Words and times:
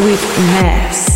with 0.00 0.22
Ness. 0.38 1.07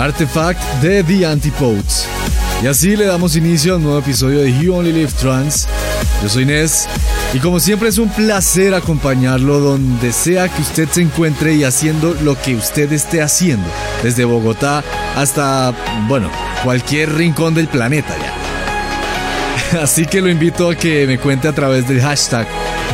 Artifact 0.00 0.62
de 0.80 1.04
The 1.04 1.26
Antipodes. 1.26 2.06
Y 2.62 2.66
así 2.66 2.96
le 2.96 3.04
damos 3.04 3.36
inicio 3.36 3.74
a 3.74 3.76
un 3.76 3.82
nuevo 3.82 3.98
episodio 3.98 4.38
de 4.40 4.58
You 4.58 4.74
Only 4.74 4.92
Live 4.92 5.12
Trans. 5.20 5.68
Yo 6.22 6.28
soy 6.30 6.46
Nes 6.46 6.88
y 7.34 7.38
como 7.38 7.60
siempre 7.60 7.90
es 7.90 7.98
un 7.98 8.08
placer 8.08 8.74
acompañarlo 8.74 9.60
donde 9.60 10.12
sea 10.12 10.48
que 10.48 10.62
usted 10.62 10.88
se 10.88 11.02
encuentre 11.02 11.54
y 11.54 11.64
haciendo 11.64 12.14
lo 12.22 12.40
que 12.40 12.54
usted 12.54 12.90
esté 12.92 13.20
haciendo, 13.20 13.68
desde 14.02 14.24
Bogotá 14.24 14.82
hasta, 15.16 15.74
bueno, 16.08 16.30
cualquier 16.64 17.14
rincón 17.14 17.52
del 17.52 17.68
planeta 17.68 18.16
ya. 18.16 19.82
Así 19.82 20.06
que 20.06 20.22
lo 20.22 20.30
invito 20.30 20.70
a 20.70 20.76
que 20.76 21.06
me 21.06 21.18
cuente 21.18 21.46
a 21.46 21.52
través 21.52 21.86
del 21.86 22.00
hashtag 22.00 22.48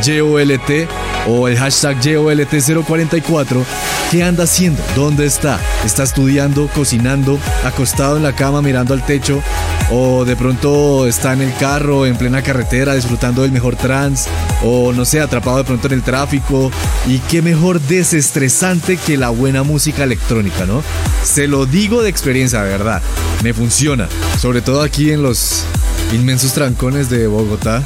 JOLT 0.05 0.89
o 1.27 1.47
el 1.47 1.57
hashtag 1.57 1.99
JOLT044 2.01 3.63
¿Qué 4.11 4.23
anda 4.23 4.45
haciendo? 4.45 4.81
¿Dónde 4.95 5.25
está? 5.25 5.59
¿Está 5.83 6.03
estudiando, 6.03 6.69
cocinando, 6.73 7.37
acostado 7.65 8.15
en 8.15 8.23
la 8.23 8.33
cama 8.33 8.61
mirando 8.61 8.93
al 8.93 9.05
techo? 9.05 9.43
¿O 9.91 10.23
de 10.23 10.37
pronto 10.37 11.05
está 11.07 11.33
en 11.33 11.41
el 11.41 11.53
carro, 11.57 12.05
en 12.05 12.15
plena 12.15 12.41
carretera, 12.41 12.93
disfrutando 12.93 13.41
del 13.41 13.51
mejor 13.51 13.75
trance? 13.75 14.29
¿O 14.63 14.93
no 14.93 15.03
sé, 15.03 15.19
atrapado 15.19 15.57
de 15.57 15.65
pronto 15.65 15.87
en 15.87 15.93
el 15.93 16.03
tráfico? 16.03 16.71
Y 17.05 17.19
qué 17.19 17.41
mejor 17.41 17.81
desestresante 17.81 18.95
que 18.95 19.17
la 19.17 19.27
buena 19.27 19.63
música 19.63 20.05
electrónica, 20.05 20.65
¿no? 20.65 20.83
Se 21.25 21.47
lo 21.47 21.65
digo 21.65 22.01
de 22.01 22.09
experiencia, 22.09 22.63
de 22.63 22.69
verdad. 22.69 23.01
Me 23.43 23.53
funciona. 23.53 24.07
Sobre 24.39 24.61
todo 24.61 24.83
aquí 24.83 25.11
en 25.11 25.21
los 25.21 25.65
inmensos 26.13 26.53
trancones 26.53 27.09
de 27.09 27.27
Bogotá. 27.27 27.83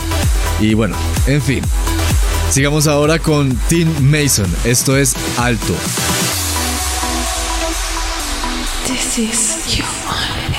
Y 0.59 0.75
bueno, 0.75 0.95
en 1.25 1.41
fin. 1.41 1.63
Sigamos 2.51 2.85
ahora 2.87 3.17
con 3.17 3.55
Tim 3.69 3.87
Mason. 4.01 4.53
Esto 4.65 4.97
es 4.97 5.15
Alto. 5.37 5.73
This 8.85 9.19
is. 9.19 10.50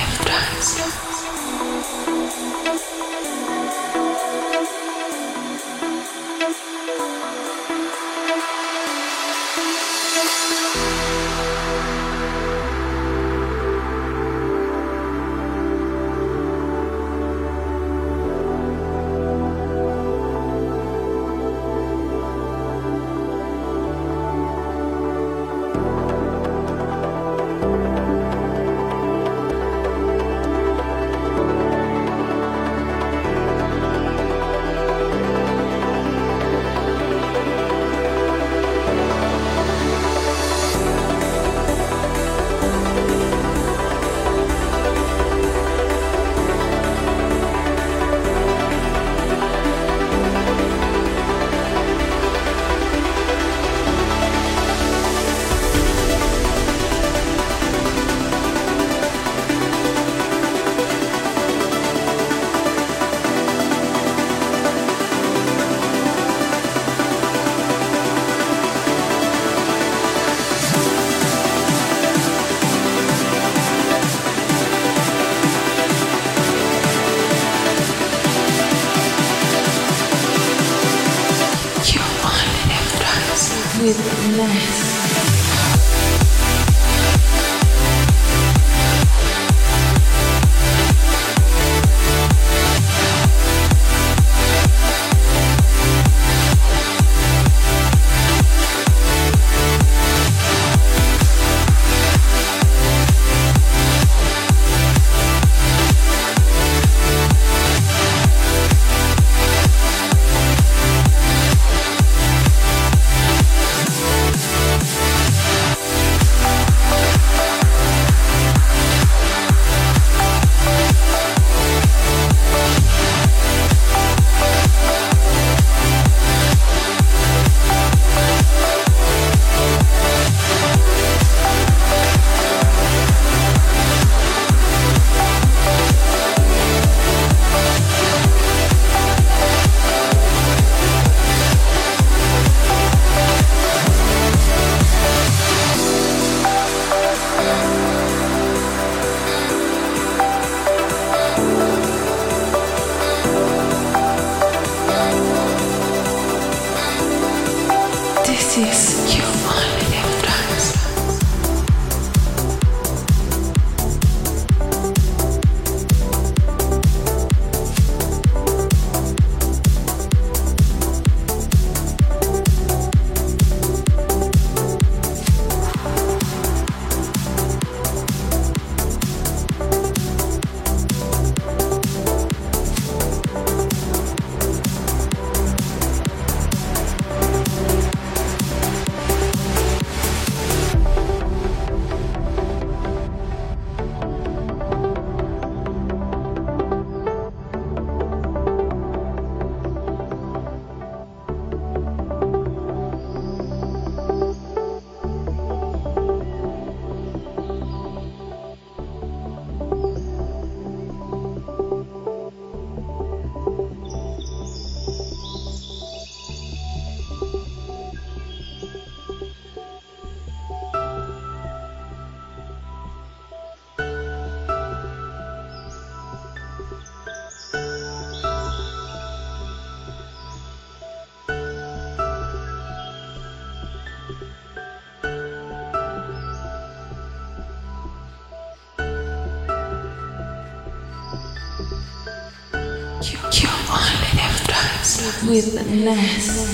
With 245.33 245.55
less. 245.83 246.52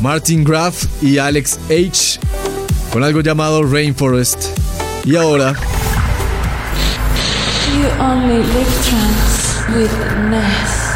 Martin 0.00 0.44
Graff 0.44 0.84
y 1.02 1.18
Alex 1.18 1.58
H. 1.68 2.18
con 2.92 3.02
algo 3.02 3.20
llamado 3.20 3.62
Rainforest. 3.62 4.44
Y 5.04 5.16
ahora. 5.16 5.54
You 7.74 7.86
only 8.02 8.38
live 8.38 8.72
trance 8.88 9.62
with 9.74 9.90
Ness. 10.30 10.86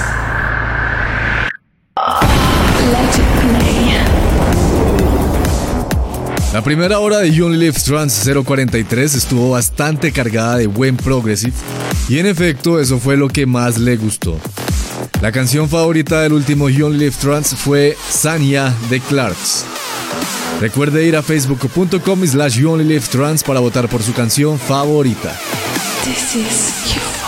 Let 2.90 3.14
it 3.14 3.26
play. 3.40 3.70
La 6.52 6.62
primera 6.62 6.98
hora 6.98 7.18
de 7.18 7.30
You 7.32 7.46
Only 7.46 7.58
Live 7.58 7.78
Trance 7.84 8.32
043 8.34 9.14
estuvo 9.14 9.50
bastante 9.50 10.10
cargada 10.10 10.56
de 10.56 10.66
buen 10.66 10.96
progressive 10.96 11.52
y 12.08 12.18
en 12.18 12.26
efecto 12.26 12.80
eso 12.80 12.98
fue 12.98 13.16
lo 13.16 13.28
que 13.28 13.46
más 13.46 13.78
le 13.78 13.96
gustó. 13.96 14.36
La 15.20 15.32
canción 15.32 15.68
favorita 15.68 16.22
del 16.22 16.32
último 16.32 16.70
You 16.70 16.86
Only 16.86 16.98
Live 16.98 17.16
Trance 17.20 17.54
fue 17.54 17.94
Sanya 18.08 18.74
de 18.88 19.00
Clarks. 19.00 19.66
Recuerde 20.60 21.04
ir 21.04 21.14
a 21.14 21.22
facebook.com 21.22 22.26
slash 22.26 22.58
You 22.58 22.74
Trance 23.10 23.44
para 23.44 23.60
votar 23.60 23.88
por 23.90 24.02
su 24.02 24.14
canción 24.14 24.58
favorita. 24.58 25.38
This 26.04 26.34
is 26.34 26.94
you 26.94 27.19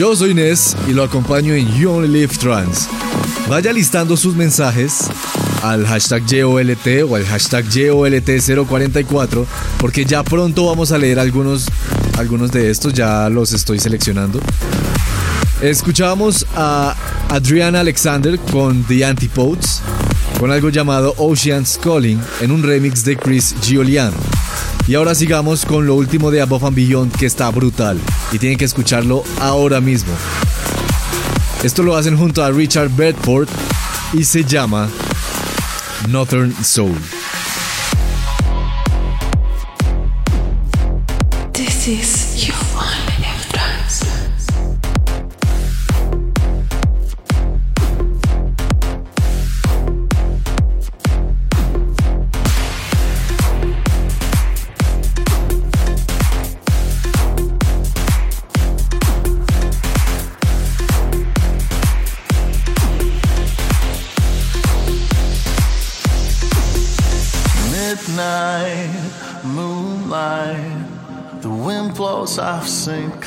Yo 0.00 0.16
soy 0.16 0.30
Inés 0.30 0.74
y 0.88 0.94
lo 0.94 1.02
acompaño 1.02 1.52
en 1.52 1.70
You 1.74 1.90
Only 1.90 2.08
Live 2.08 2.34
Trans. 2.38 2.88
Vaya 3.50 3.70
listando 3.70 4.16
sus 4.16 4.34
mensajes 4.34 5.10
al 5.62 5.86
hashtag 5.86 6.24
YOLT 6.24 7.04
o 7.06 7.16
al 7.16 7.26
hashtag 7.26 7.66
YOLT044 7.66 9.44
porque 9.78 10.06
ya 10.06 10.22
pronto 10.22 10.64
vamos 10.64 10.90
a 10.92 10.96
leer 10.96 11.20
algunos, 11.20 11.66
algunos 12.16 12.50
de 12.50 12.70
estos, 12.70 12.94
ya 12.94 13.28
los 13.28 13.52
estoy 13.52 13.78
seleccionando. 13.78 14.40
Escuchábamos 15.60 16.46
a 16.56 16.96
Adriana 17.28 17.80
Alexander 17.80 18.38
con 18.38 18.82
The 18.84 19.04
Antipodes, 19.04 19.82
con 20.38 20.50
algo 20.50 20.70
llamado 20.70 21.14
Ocean's 21.18 21.78
Calling 21.78 22.18
en 22.40 22.52
un 22.52 22.62
remix 22.62 23.04
de 23.04 23.18
Chris 23.18 23.54
Giuliano. 23.60 24.16
Y 24.88 24.94
ahora 24.94 25.14
sigamos 25.14 25.66
con 25.66 25.86
lo 25.86 25.94
último 25.94 26.30
de 26.30 26.40
Above 26.40 26.64
and 26.64 26.76
Beyond 26.76 27.16
que 27.18 27.26
está 27.26 27.50
brutal 27.50 28.00
y 28.32 28.38
tienen 28.38 28.58
que 28.58 28.64
escucharlo 28.64 29.24
ahora 29.40 29.80
mismo. 29.80 30.12
Esto 31.62 31.82
lo 31.82 31.96
hacen 31.96 32.16
junto 32.16 32.42
a 32.42 32.50
Richard 32.50 32.90
Bedford 32.90 33.48
y 34.12 34.24
se 34.24 34.44
llama 34.44 34.88
Northern 36.08 36.54
Soul. 36.64 36.96
This 41.52 41.88
is 41.88 42.29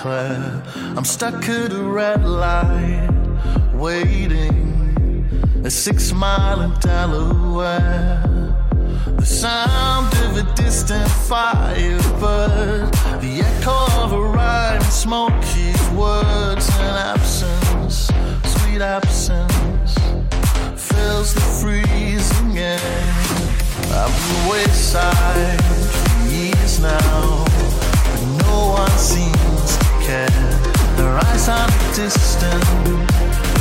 St. 0.03 0.97
I'm 0.97 1.05
stuck 1.05 1.47
at 1.47 1.71
a 1.71 1.81
red 1.81 2.25
light, 2.25 3.09
waiting 3.73 5.25
a 5.63 5.69
six 5.69 6.11
mile 6.11 6.59
in 6.59 6.73
Delaware. 6.81 8.21
The 9.15 9.25
sound 9.25 10.13
of 10.25 10.35
a 10.43 10.55
distant 10.55 11.09
firebird, 11.09 12.91
the 13.21 13.43
echo 13.45 14.03
of 14.03 14.11
a 14.11 14.21
rhyme, 14.21 14.81
smoky 14.81 15.71
words, 15.95 16.67
and 16.79 16.97
absence, 17.13 18.11
sweet 18.43 18.81
absence, 18.81 19.95
fills 20.75 21.33
the 21.33 21.47
freezing 21.61 22.57
air. 22.57 23.13
I've 23.99 24.11
been 24.19 24.51
wayside 24.51 25.63
for 25.63 26.27
years 26.27 26.81
now, 26.81 27.45
but 27.45 28.21
no 28.43 28.75
one 28.79 28.97
seems 28.97 29.92
care. 30.03 30.27
Their 30.97 31.15
eyes 31.27 31.47
on 31.47 31.69
a 31.69 31.95
distant 31.95 32.63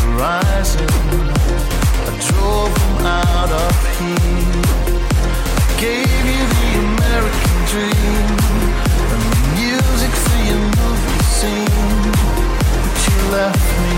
horizon. 0.02 0.90
I 2.06 2.12
drove 2.26 2.74
them 2.80 3.06
out 3.06 3.50
of 3.64 3.74
here. 3.98 4.62
Gave 5.78 6.22
you 6.30 6.42
the 6.54 6.70
American 6.86 7.58
dream 7.72 8.26
and 9.12 9.22
the 9.32 9.42
music 9.60 10.12
for 10.24 10.38
your 10.50 10.64
movie 10.78 11.22
scene, 11.38 12.10
but 12.82 12.96
you 13.06 13.18
left 13.36 13.68
me 13.82 13.94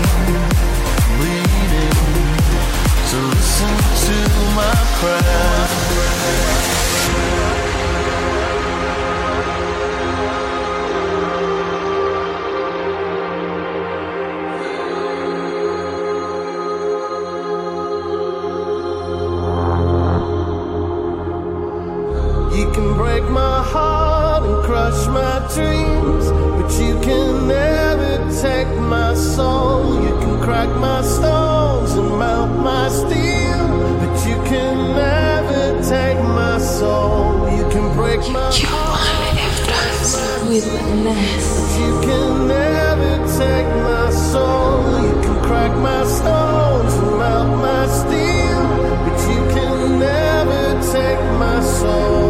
bleeding. 1.17 1.97
So 3.09 3.17
listen 3.33 3.73
to 4.05 4.17
my 4.59 4.75
prayer. 4.99 5.54
Dreams, 25.53 26.25
but 26.57 26.71
you 26.81 26.99
can 27.01 27.47
never 27.47 28.17
take 28.41 28.67
my 28.79 29.13
soul. 29.13 30.01
You 30.03 30.13
can 30.19 30.41
crack 30.41 30.69
my 30.69 31.01
stones 31.01 31.91
and 31.93 32.17
melt 32.17 32.51
my 32.63 32.89
steel, 32.89 33.67
but 33.99 34.15
you 34.27 34.37
can 34.49 34.95
never 34.95 35.81
take 35.83 36.19
my 36.41 36.57
soul. 36.57 37.49
You 37.57 37.63
can 37.69 37.93
break 37.95 38.21
my 38.31 38.49
You 38.51 38.69
live 39.37 39.57
trance 39.67 40.13
with 40.49 40.67
Ness. 41.03 41.77
you 41.79 41.91
can 42.01 42.47
never 42.47 43.13
take 43.37 43.69
my 43.89 44.09
soul. 44.09 45.01
You 45.07 45.13
can 45.23 45.43
crack 45.43 45.73
my 45.77 46.03
stones 46.05 46.93
and 46.93 47.17
melt 47.19 47.49
my 47.59 47.83
steel, 47.99 48.61
but 49.05 49.17
you 49.31 49.41
can 49.55 49.99
never 49.99 50.63
take 50.91 51.21
my 51.39 51.59
soul. 51.61 52.24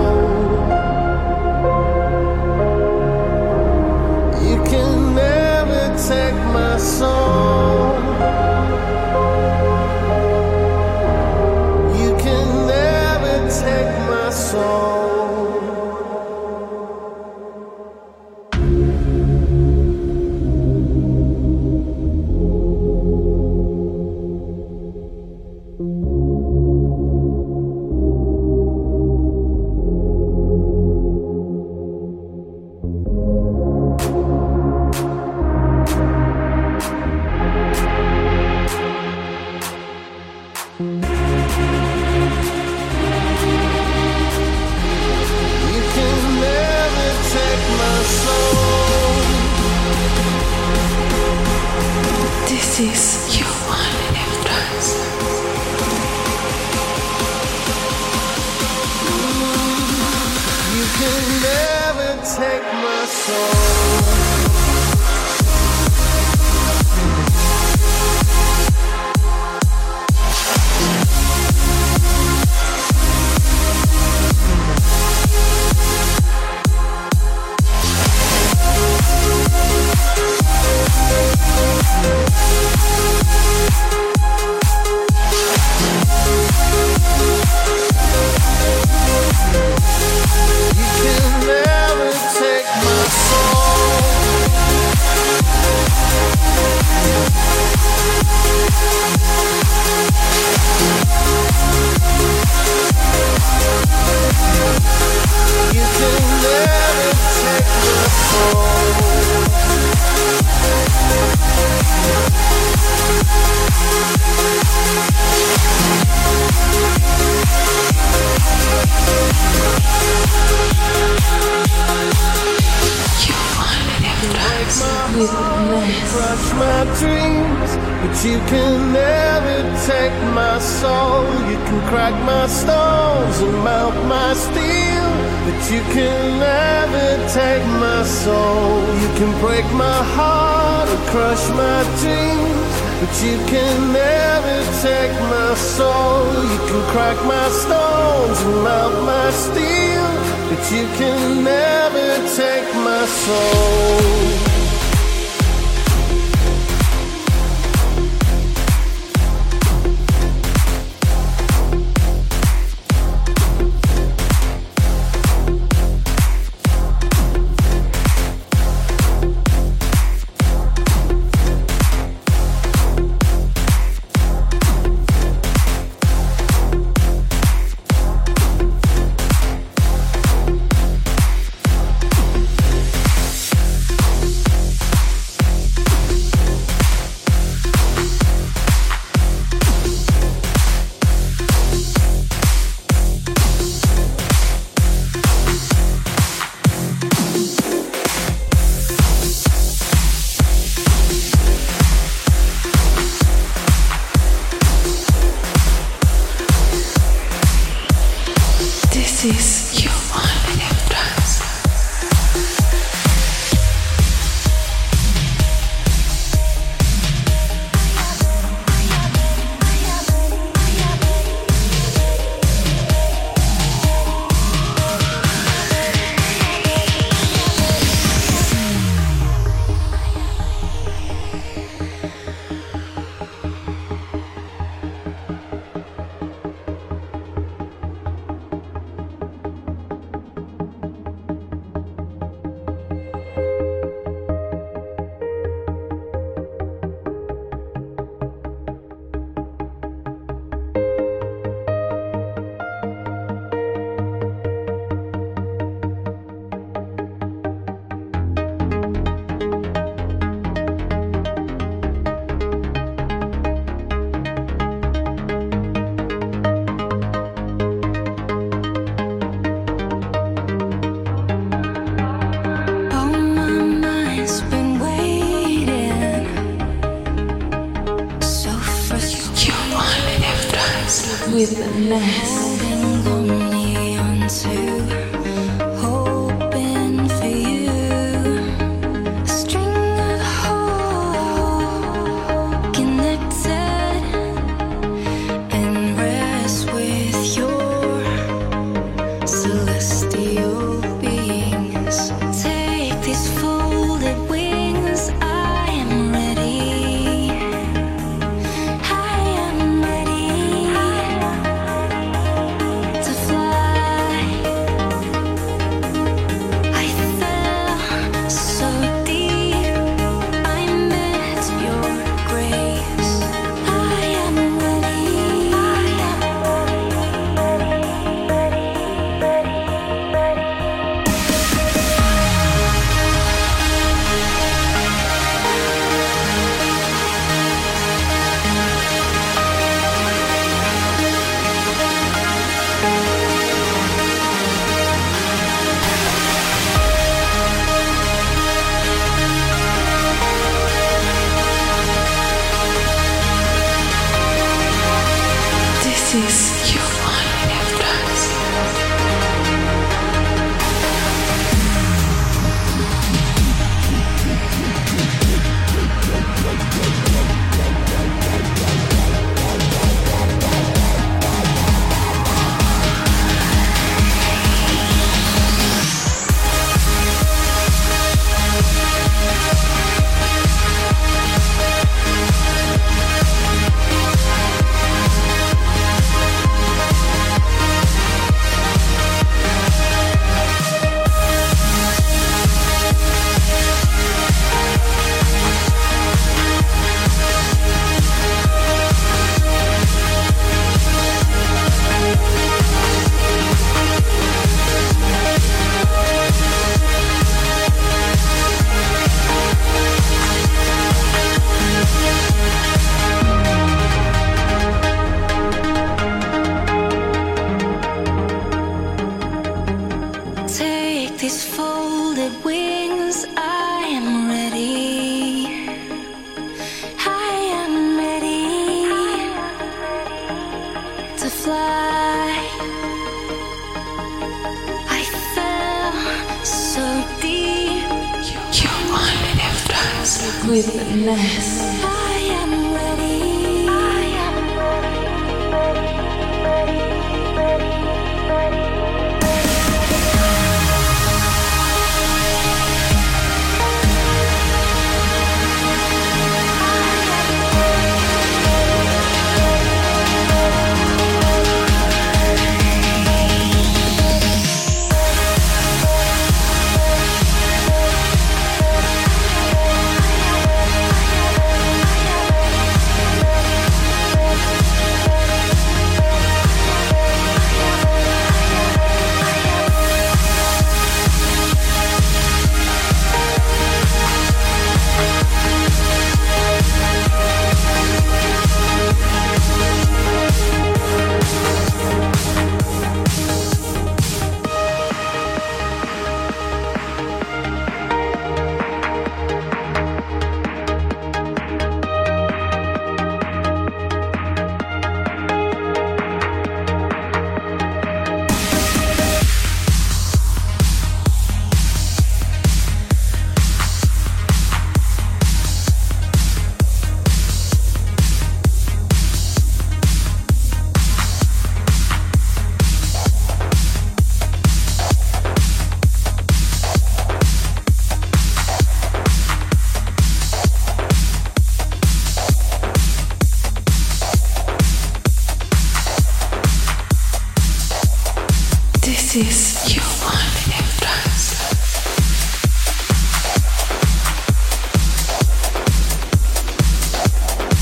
to 284.46 284.75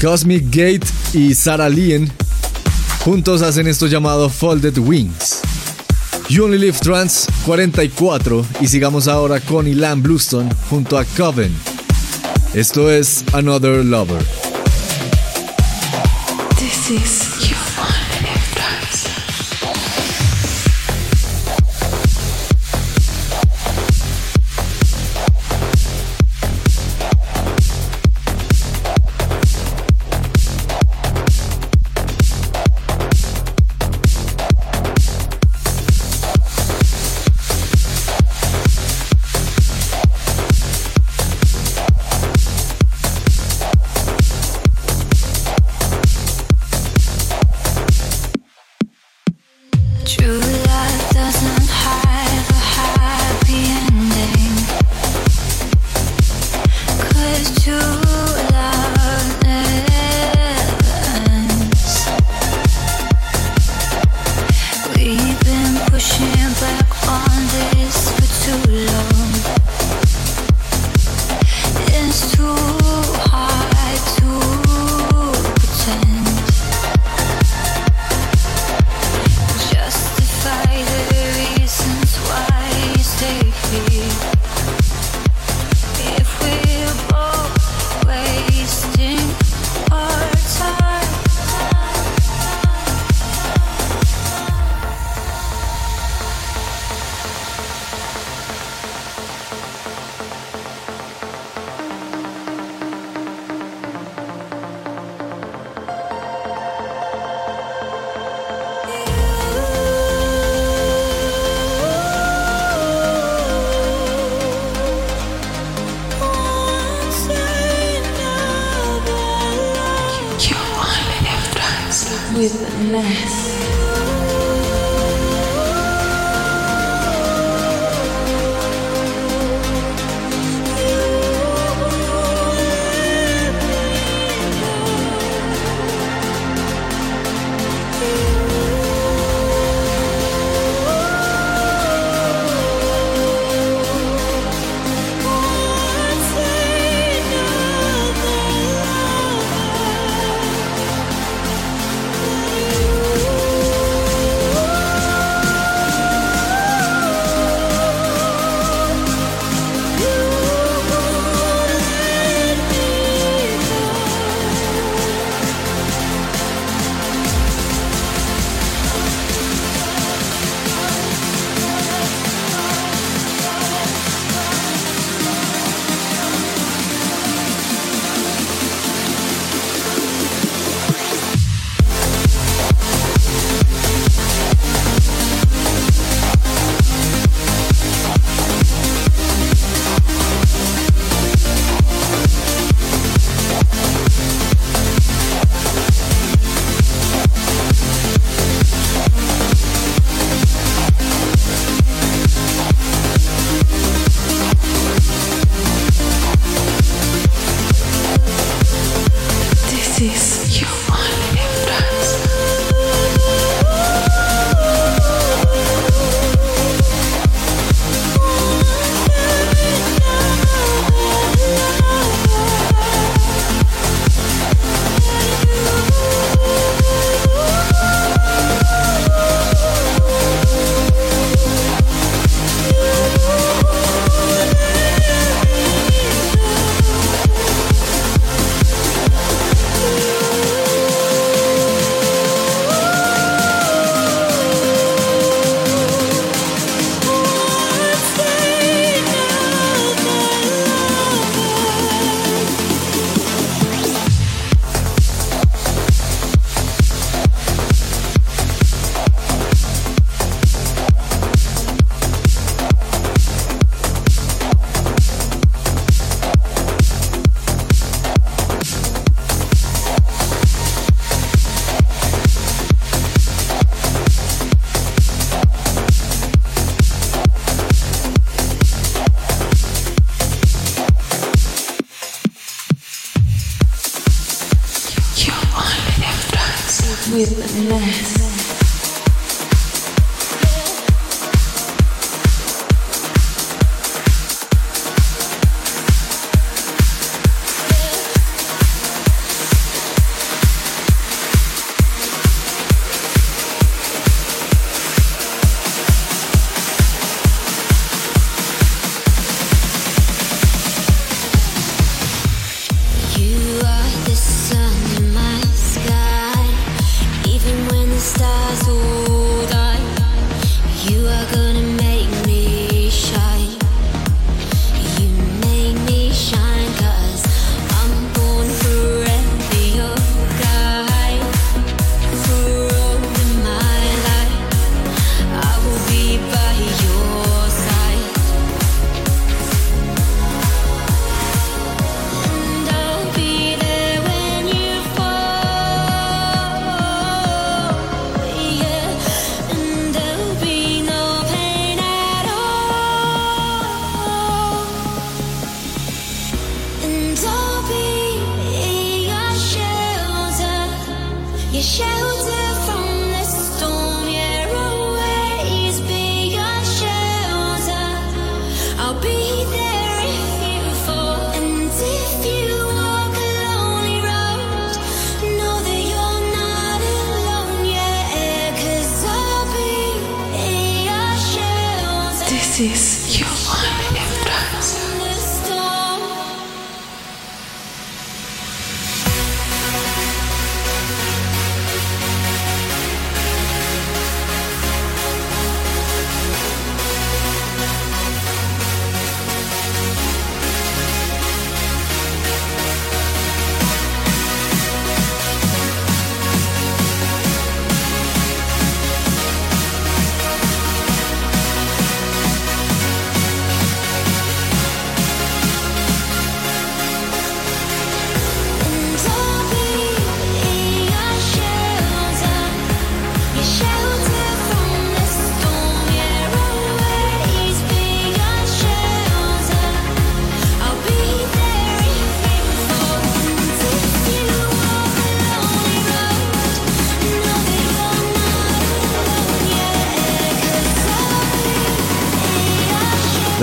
Cosmic 0.03 0.49
Gate 0.49 0.85
y 1.13 1.33
Sarah 1.33 1.69
Lien 1.69 2.11
juntos 3.05 3.41
hacen 3.41 3.67
esto 3.67 3.87
llamado 3.87 4.27
Folded 4.27 4.77
Wings. 4.77 5.39
You 6.27 6.43
Only 6.43 6.57
Live 6.57 6.77
Trans 6.81 7.25
44 7.45 8.45
y 8.59 8.67
sigamos 8.67 9.07
ahora 9.07 9.39
con 9.39 9.65
Ilan 9.65 10.03
Bluestone 10.03 10.53
junto 10.69 10.97
a 10.97 11.05
Coven. 11.05 11.55
Esto 12.53 12.91
es 12.91 13.23
Another 13.31 13.85
Lover. 13.85 14.21
This 16.59 16.89
is 16.89 17.32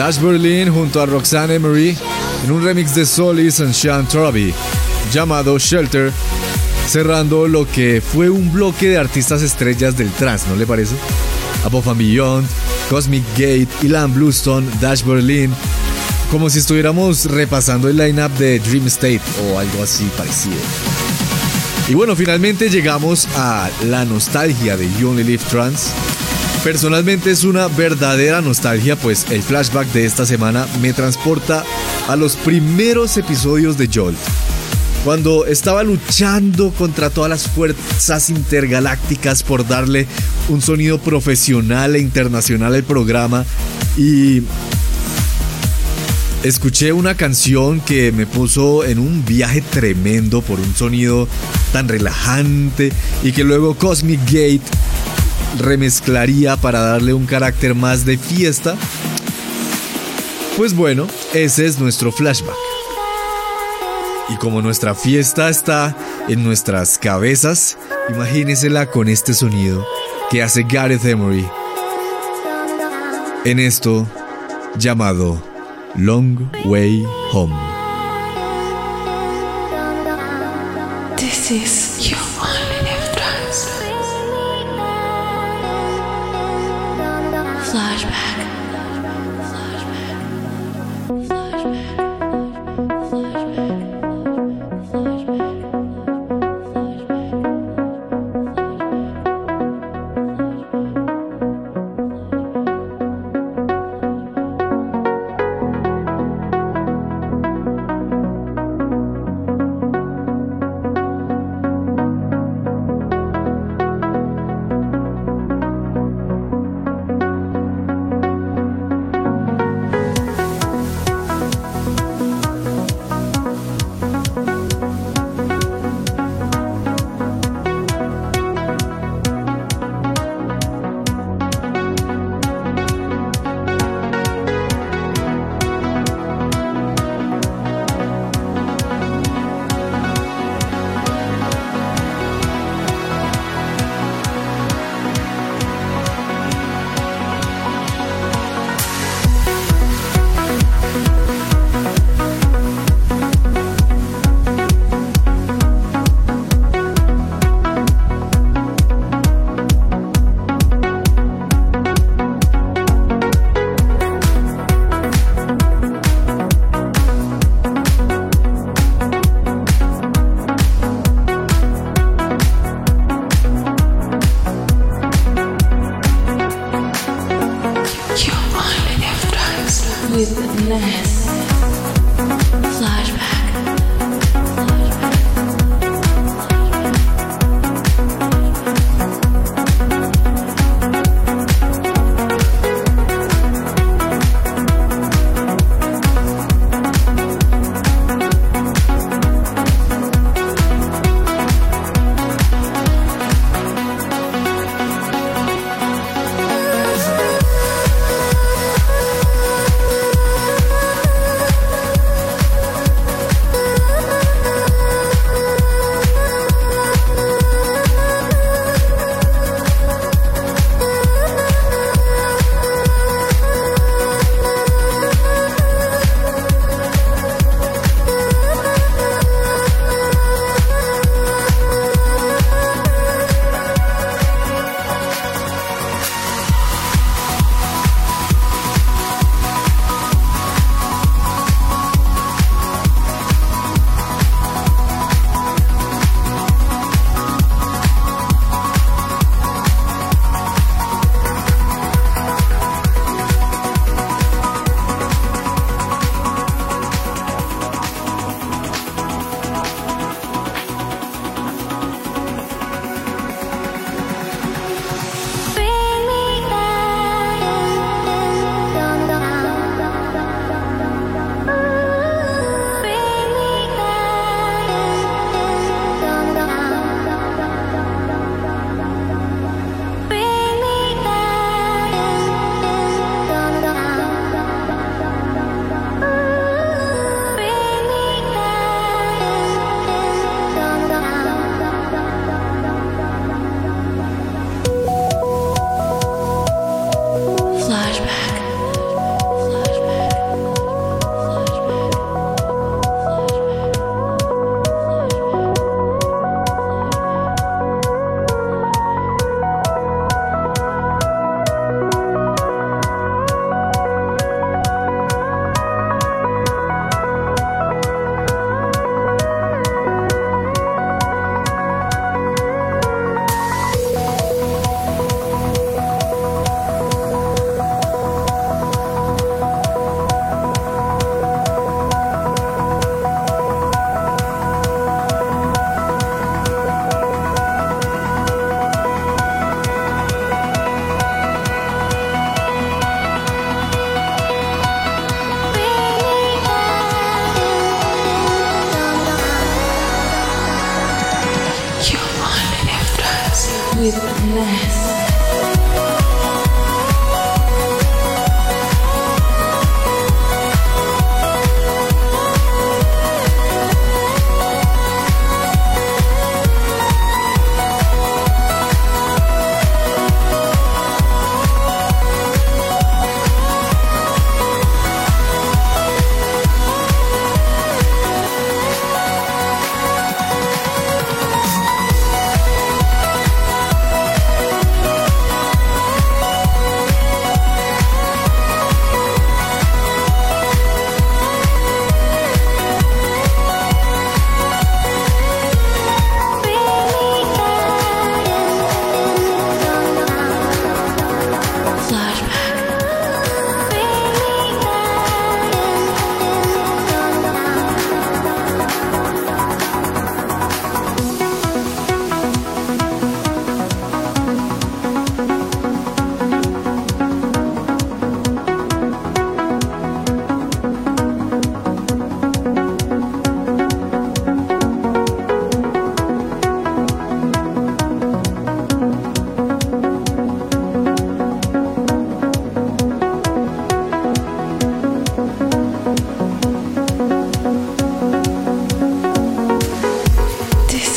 Dash 0.00 0.18
Berlin 0.18 0.72
junto 0.72 1.02
a 1.02 1.04
Roxanne 1.04 1.56
Emery 1.56 1.94
en 2.42 2.50
un 2.50 2.64
remix 2.64 2.94
de 2.94 3.04
Solis 3.04 3.60
and 3.60 3.74
Sean 3.74 4.08
Traby 4.08 4.54
llamado 5.12 5.58
Shelter, 5.58 6.10
cerrando 6.88 7.46
lo 7.46 7.70
que 7.70 8.00
fue 8.00 8.30
un 8.30 8.50
bloque 8.50 8.88
de 8.88 8.96
artistas 8.96 9.42
estrellas 9.42 9.98
del 9.98 10.10
trance, 10.12 10.48
¿no 10.48 10.56
le 10.56 10.64
parece? 10.64 10.94
Above 11.66 11.88
and 11.88 11.98
Beyond, 11.98 12.48
Cosmic 12.88 13.24
Gate, 13.32 13.68
Ilan 13.82 14.14
Bluestone, 14.14 14.66
Dash 14.80 15.04
Berlin, 15.04 15.52
como 16.30 16.48
si 16.48 16.60
estuviéramos 16.60 17.26
repasando 17.26 17.86
el 17.90 17.98
lineup 17.98 18.32
de 18.38 18.58
Dream 18.58 18.86
State 18.86 19.20
o 19.52 19.58
algo 19.58 19.82
así 19.82 20.08
parecido. 20.16 20.56
Y 21.88 21.94
bueno, 21.94 22.16
finalmente 22.16 22.70
llegamos 22.70 23.28
a 23.36 23.68
la 23.84 24.06
nostalgia 24.06 24.78
de 24.78 24.88
You 24.98 25.10
Only 25.10 25.24
Live 25.24 25.44
Trance 25.50 25.90
Personalmente 26.64 27.30
es 27.30 27.44
una 27.44 27.68
verdadera 27.68 28.42
nostalgia, 28.42 28.94
pues 28.94 29.26
el 29.30 29.42
flashback 29.42 29.88
de 29.92 30.04
esta 30.04 30.26
semana 30.26 30.66
me 30.82 30.92
transporta 30.92 31.64
a 32.06 32.16
los 32.16 32.36
primeros 32.36 33.16
episodios 33.16 33.78
de 33.78 33.88
Jolt. 33.92 34.18
Cuando 35.02 35.46
estaba 35.46 35.82
luchando 35.82 36.70
contra 36.72 37.08
todas 37.08 37.30
las 37.30 37.48
fuerzas 37.48 38.28
intergalácticas 38.28 39.42
por 39.42 39.66
darle 39.66 40.06
un 40.50 40.60
sonido 40.60 40.98
profesional 40.98 41.96
e 41.96 42.00
internacional 42.00 42.74
al 42.74 42.84
programa 42.84 43.46
y 43.96 44.42
escuché 46.42 46.92
una 46.92 47.14
canción 47.14 47.80
que 47.80 48.12
me 48.12 48.26
puso 48.26 48.84
en 48.84 48.98
un 48.98 49.24
viaje 49.24 49.62
tremendo 49.62 50.42
por 50.42 50.60
un 50.60 50.76
sonido 50.76 51.26
tan 51.72 51.88
relajante 51.88 52.92
y 53.22 53.32
que 53.32 53.44
luego 53.44 53.76
Cosmic 53.76 54.20
Gate 54.26 54.60
remezclaría 55.58 56.56
para 56.56 56.80
darle 56.80 57.12
un 57.12 57.26
carácter 57.26 57.74
más 57.74 58.04
de 58.04 58.18
fiesta. 58.18 58.76
Pues 60.56 60.74
bueno, 60.74 61.06
ese 61.34 61.66
es 61.66 61.78
nuestro 61.78 62.12
flashback. 62.12 62.56
Y 64.28 64.36
como 64.36 64.62
nuestra 64.62 64.94
fiesta 64.94 65.48
está 65.48 65.96
en 66.28 66.44
nuestras 66.44 66.98
cabezas, 66.98 67.76
imagínesela 68.08 68.86
con 68.86 69.08
este 69.08 69.34
sonido 69.34 69.84
que 70.30 70.42
hace 70.42 70.62
Gareth 70.62 71.04
Emery 71.04 71.46
en 73.44 73.58
esto 73.58 74.06
llamado 74.76 75.42
Long 75.94 76.38
Way 76.64 77.06
Home. 77.32 77.54
This 81.16 81.50
is 81.50 82.29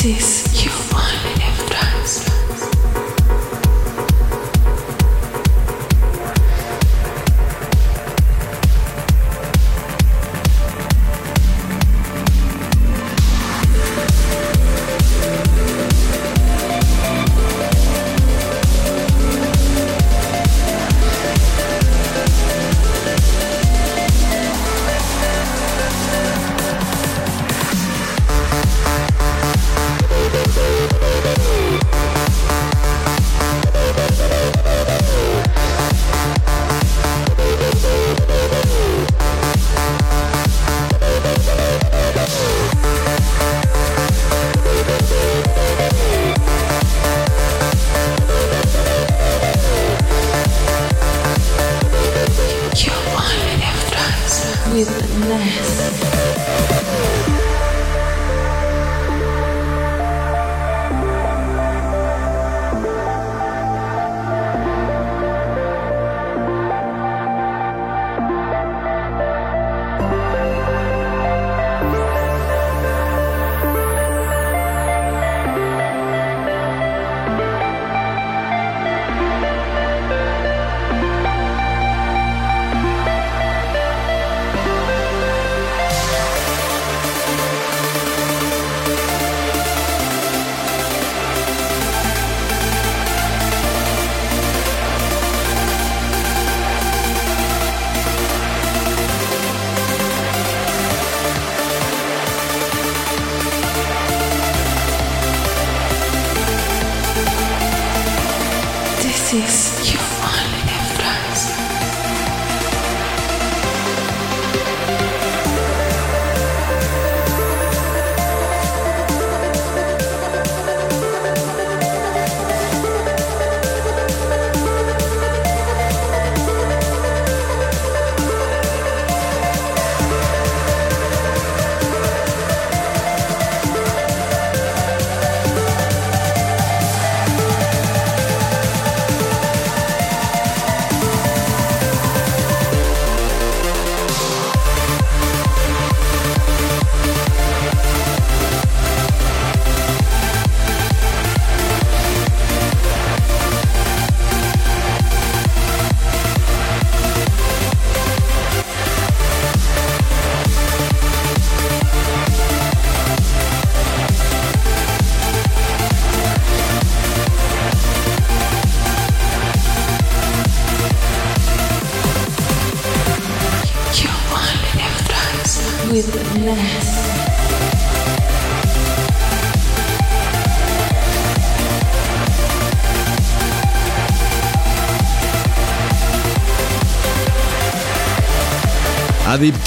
Oasis. 0.05 0.42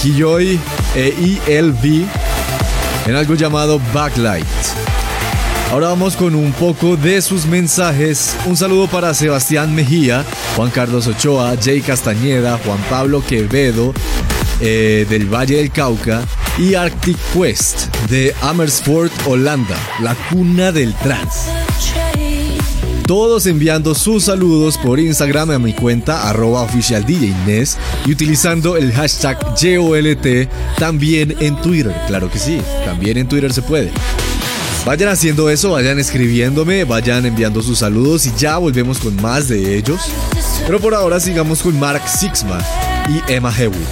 Kiyoy 0.06 0.56
e 0.94 1.40
ELV 1.48 2.06
en 3.08 3.16
algo 3.16 3.34
llamado 3.34 3.80
Backlight. 3.92 4.46
Ahora 5.72 5.88
vamos 5.88 6.14
con 6.14 6.36
un 6.36 6.52
poco 6.52 6.96
de 6.96 7.20
sus 7.20 7.44
mensajes. 7.44 8.36
Un 8.44 8.56
saludo 8.56 8.86
para 8.86 9.14
Sebastián 9.14 9.74
Mejía, 9.74 10.24
Juan 10.54 10.70
Carlos 10.70 11.08
Ochoa, 11.08 11.56
Jay 11.60 11.80
Castañeda, 11.80 12.56
Juan 12.64 12.78
Pablo 12.88 13.20
Quevedo 13.26 13.92
eh, 14.60 15.06
del 15.10 15.26
Valle 15.26 15.56
del 15.56 15.72
Cauca 15.72 16.22
y 16.56 16.74
Arctic 16.74 17.16
Quest 17.34 17.92
de 18.08 18.32
Amersfoort, 18.42 19.12
Holanda, 19.26 19.76
la 20.00 20.14
cuna 20.30 20.70
del 20.70 20.94
trance. 20.94 21.55
Todos 23.06 23.46
enviando 23.46 23.94
sus 23.94 24.24
saludos 24.24 24.76
por 24.78 24.98
Instagram 24.98 25.52
a 25.52 25.58
mi 25.60 25.72
cuenta 25.72 26.28
arroba 26.28 26.62
oficial 26.62 27.04
y 27.08 28.10
utilizando 28.10 28.76
el 28.76 28.92
hashtag 28.92 29.38
YOLT 29.54 30.48
también 30.76 31.36
en 31.38 31.54
Twitter. 31.60 31.94
Claro 32.08 32.28
que 32.28 32.40
sí, 32.40 32.60
también 32.84 33.16
en 33.16 33.28
Twitter 33.28 33.52
se 33.52 33.62
puede. 33.62 33.92
Vayan 34.84 35.08
haciendo 35.10 35.48
eso, 35.48 35.70
vayan 35.70 36.00
escribiéndome, 36.00 36.82
vayan 36.82 37.24
enviando 37.26 37.62
sus 37.62 37.78
saludos 37.78 38.26
y 38.26 38.32
ya 38.36 38.58
volvemos 38.58 38.98
con 38.98 39.14
más 39.22 39.46
de 39.46 39.76
ellos. 39.76 40.00
Pero 40.66 40.80
por 40.80 40.92
ahora 40.92 41.20
sigamos 41.20 41.62
con 41.62 41.78
Mark 41.78 42.02
Sixma 42.08 42.58
y 43.08 43.32
Emma 43.32 43.54
Hewitt. 43.56 43.86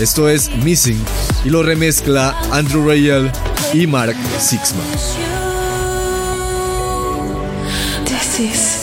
Esto 0.00 0.28
es 0.28 0.50
Missing 0.64 1.00
y 1.44 1.50
lo 1.50 1.62
remezcla 1.62 2.36
Andrew 2.50 2.84
Rayel 2.88 3.30
y 3.72 3.86
Mark 3.86 4.16
Sixma. 4.40 5.47
This 8.38 8.77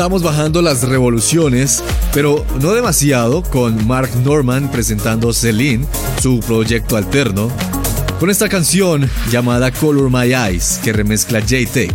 estamos 0.00 0.22
bajando 0.22 0.62
las 0.62 0.82
revoluciones, 0.84 1.82
pero 2.14 2.46
no 2.62 2.72
demasiado, 2.72 3.42
con 3.42 3.86
Mark 3.86 4.08
Norman 4.24 4.70
presentando 4.70 5.30
Celine, 5.34 5.86
su 6.22 6.40
proyecto 6.40 6.96
alterno, 6.96 7.52
con 8.18 8.30
esta 8.30 8.48
canción 8.48 9.10
llamada 9.30 9.70
Color 9.70 10.08
My 10.10 10.32
Eyes, 10.32 10.80
que 10.82 10.94
remezcla 10.94 11.40
J-Tech. 11.40 11.94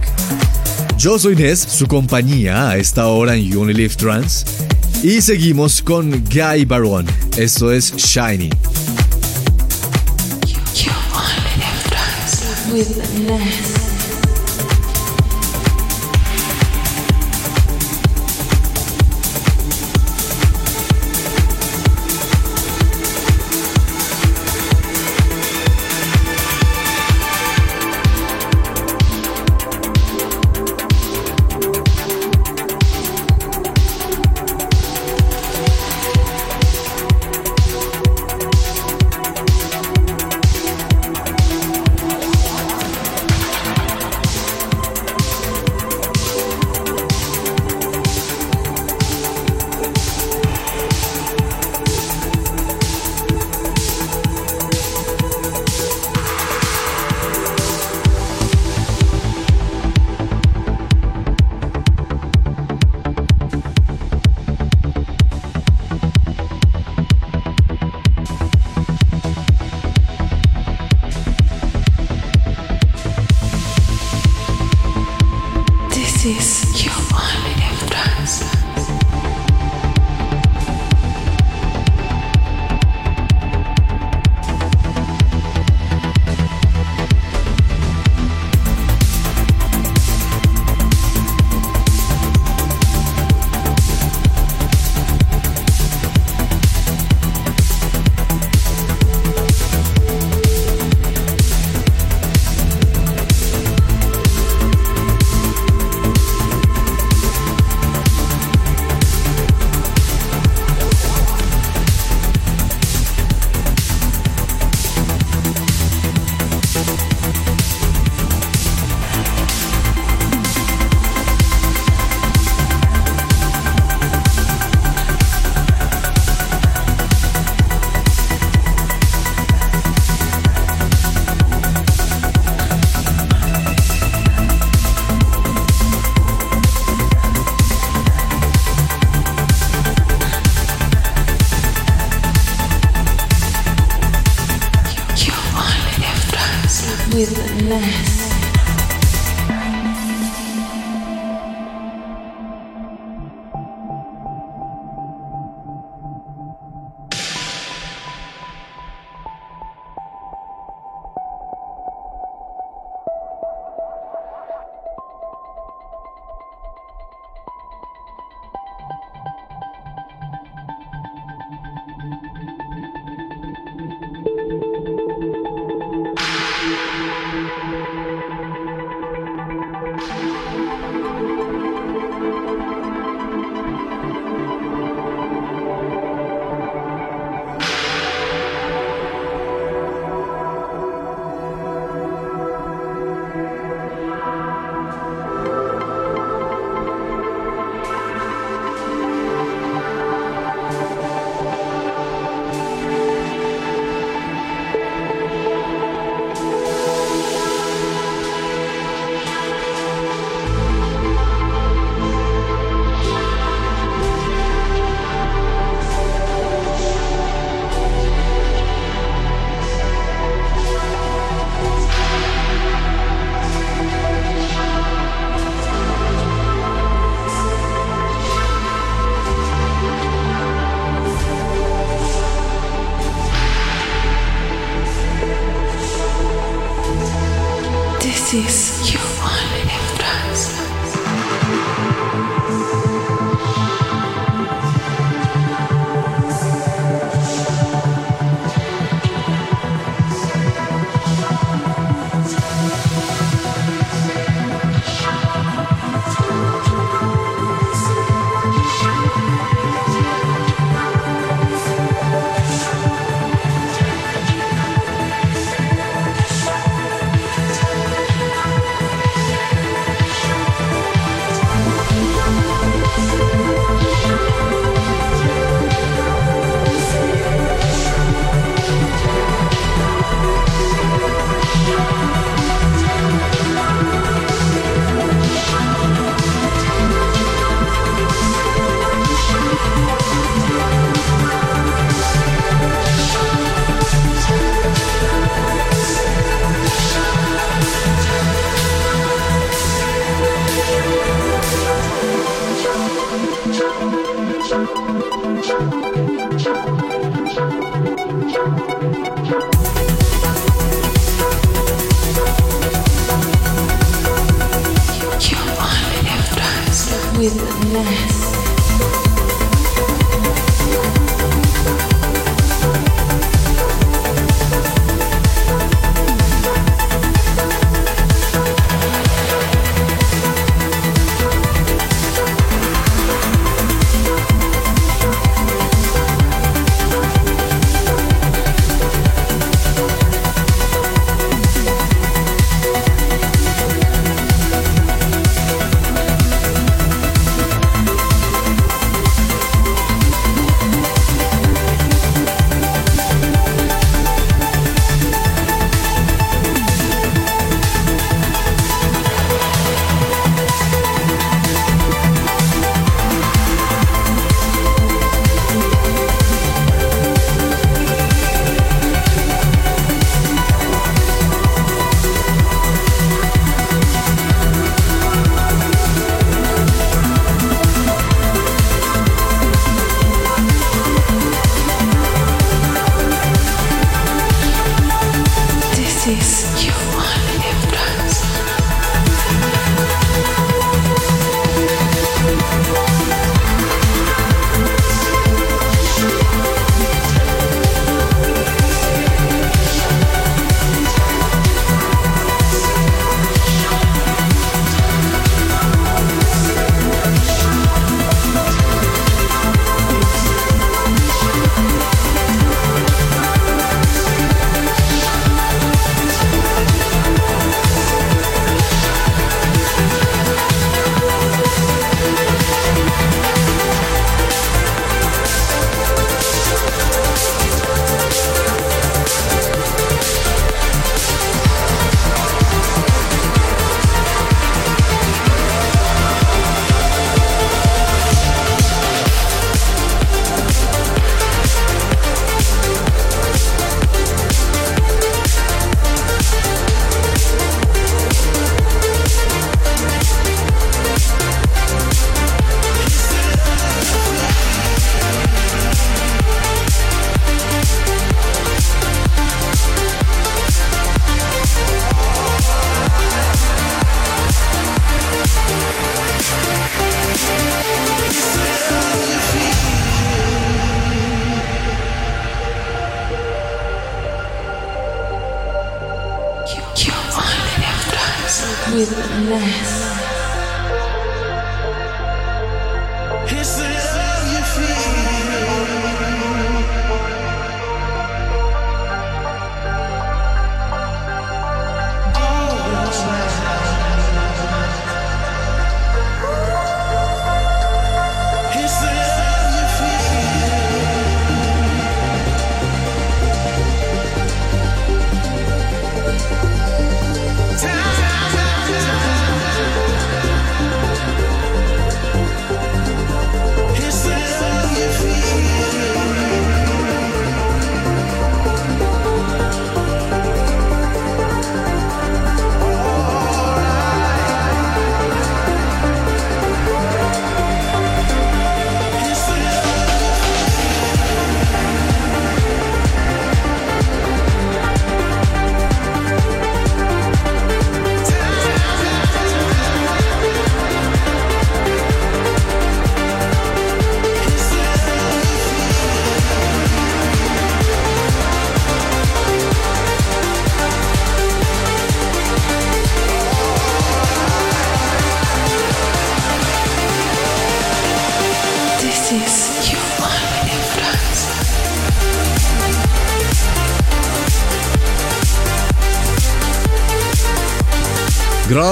Yo 0.99 1.17
soy 1.17 1.35
Ness, 1.35 1.61
su 1.61 1.87
compañía 1.87 2.69
a 2.69 2.77
esta 2.77 3.07
hora 3.07 3.33
en 3.35 3.49
You 3.49 3.61
Only 3.61 3.73
Live 3.73 3.95
Trans, 3.95 4.45
y 5.01 5.19
seguimos 5.23 5.81
con 5.81 6.11
Guy 6.25 6.63
Baron. 6.65 7.07
Esto 7.37 7.71
es 7.71 7.91
Shiny. 7.95 8.51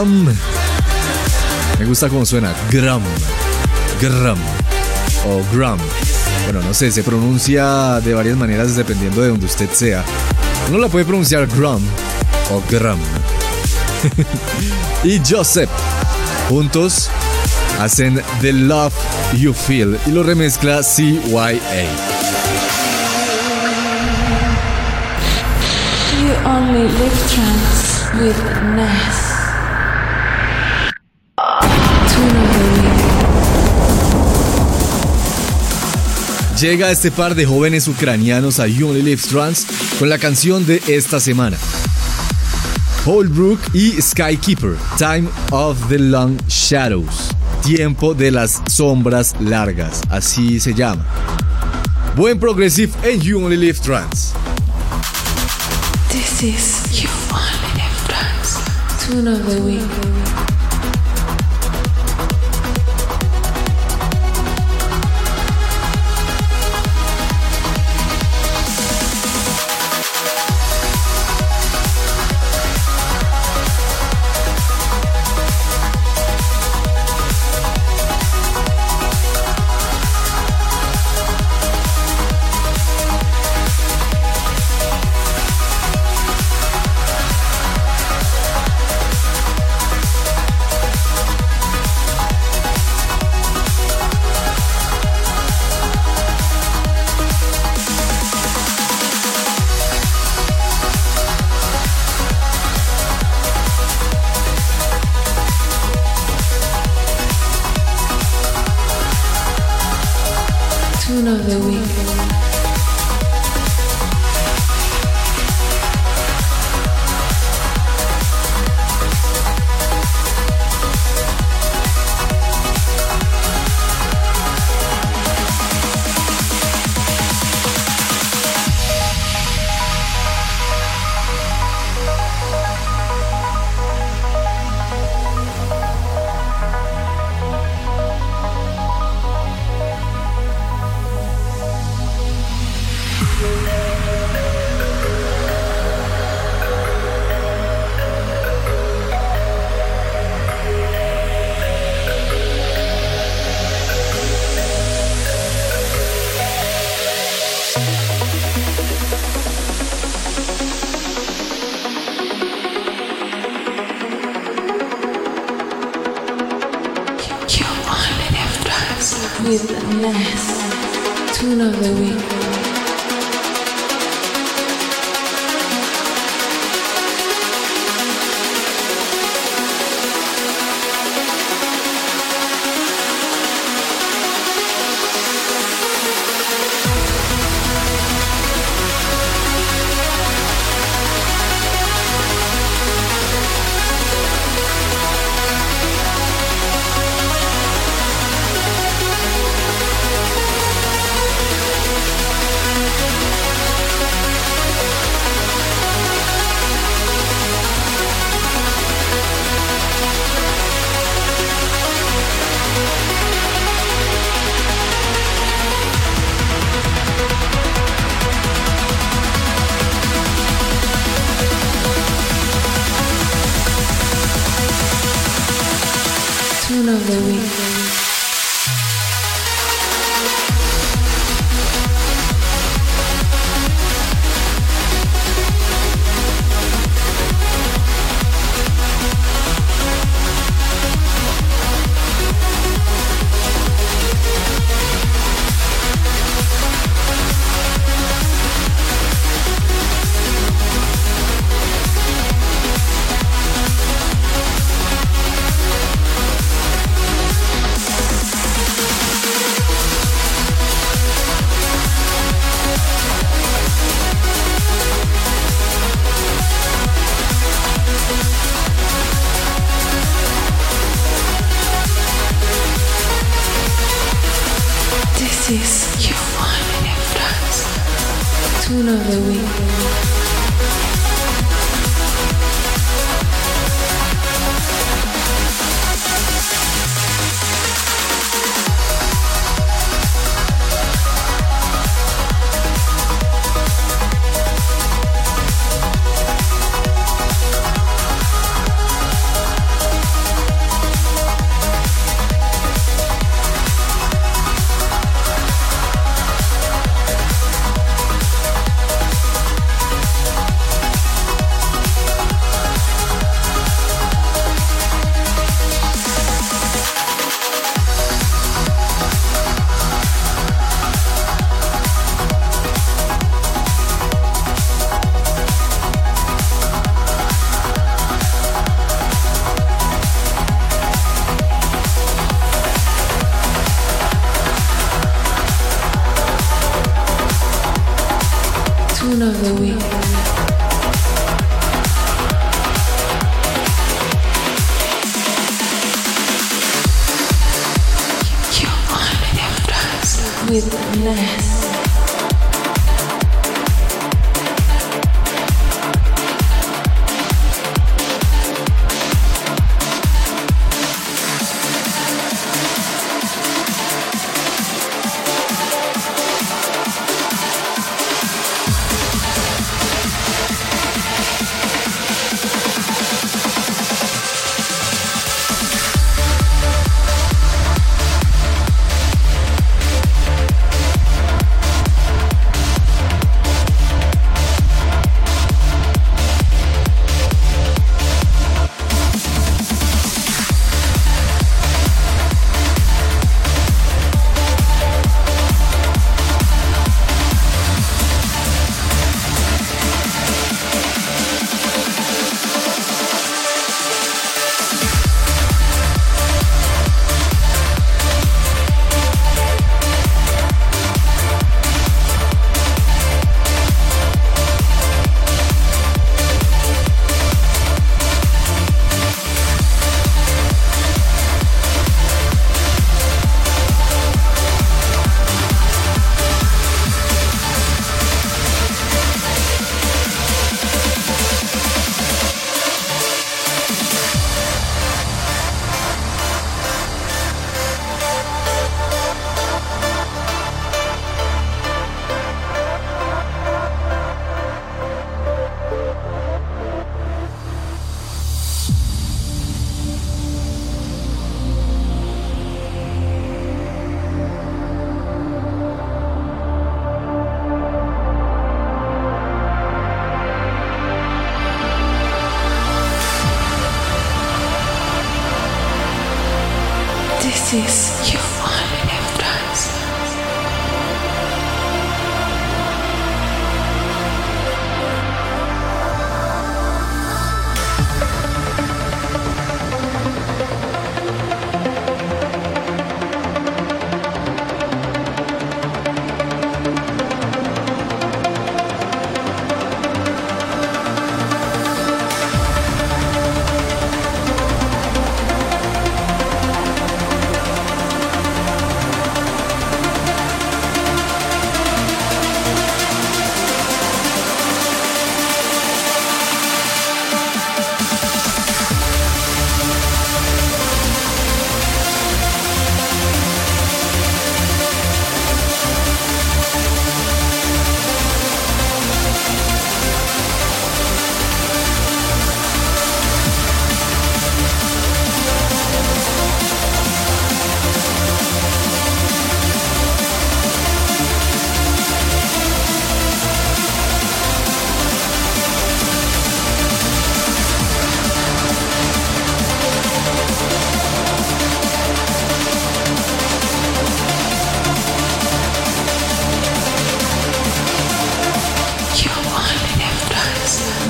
Me 0.05 1.85
gusta 1.85 2.09
cómo 2.09 2.25
suena. 2.25 2.53
Gram. 2.69 3.01
Gram. 4.01 4.37
O 5.25 5.41
gram. 5.55 5.77
Bueno, 6.43 6.61
no 6.61 6.73
sé, 6.73 6.91
se 6.91 7.03
pronuncia 7.03 8.01
de 8.01 8.13
varias 8.13 8.35
maneras 8.35 8.75
dependiendo 8.75 9.21
de 9.21 9.29
donde 9.29 9.45
usted 9.45 9.69
sea. 9.71 10.03
Uno 10.67 10.77
la 10.77 10.89
puede 10.89 11.05
pronunciar 11.05 11.47
gram 11.47 11.79
o 12.51 12.61
gram. 12.69 12.99
y 15.05 15.21
Joseph. 15.25 15.69
Juntos 16.49 17.09
hacen 17.79 18.21
The 18.41 18.51
Love 18.51 18.93
You 19.37 19.53
Feel 19.53 19.97
y 20.05 20.11
lo 20.11 20.23
remezcla 20.23 20.81
CYA. 20.83 21.59
You 26.19 26.33
only 26.45 26.89
live 26.89 27.17
trance 27.29 28.03
with 28.19 28.35
Ness. 28.75 29.32
Llega 36.63 36.91
este 36.91 37.11
par 37.11 37.35
de 37.35 37.45
jóvenes 37.45 37.89
ucranianos 37.89 38.61
a 38.61 38.67
You 38.67 38.87
Only 38.87 39.01
Live 39.01 39.23
Trans 39.29 39.67
con 39.99 40.07
la 40.07 40.17
canción 40.17 40.65
de 40.65 40.81
esta 40.87 41.19
semana. 41.19 41.57
Holbrook 43.03 43.59
y 43.73 44.01
Skykeeper, 44.01 44.77
Time 44.97 45.27
of 45.51 45.77
the 45.89 45.99
Long 45.99 46.37
Shadows, 46.47 47.31
Tiempo 47.65 48.13
de 48.13 48.31
las 48.31 48.61
Sombras 48.71 49.35
Largas, 49.41 50.03
así 50.09 50.61
se 50.61 50.73
llama. 50.73 51.05
Buen 52.15 52.39
progressive 52.39 52.93
en 53.03 53.19
You 53.19 53.43
Only 53.43 53.57
Live 53.57 53.79
Trans. 53.81 54.31
This 56.09 56.43
is 56.43 57.01
you 57.01 57.09
only 57.33 57.73
live 57.75 58.07
trance. 58.07 58.57
Tune 59.05 59.27
of 59.27 59.45
the 59.53 59.59
week. 59.63 60.42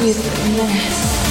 With 0.04 0.18
Ness. 0.58 1.23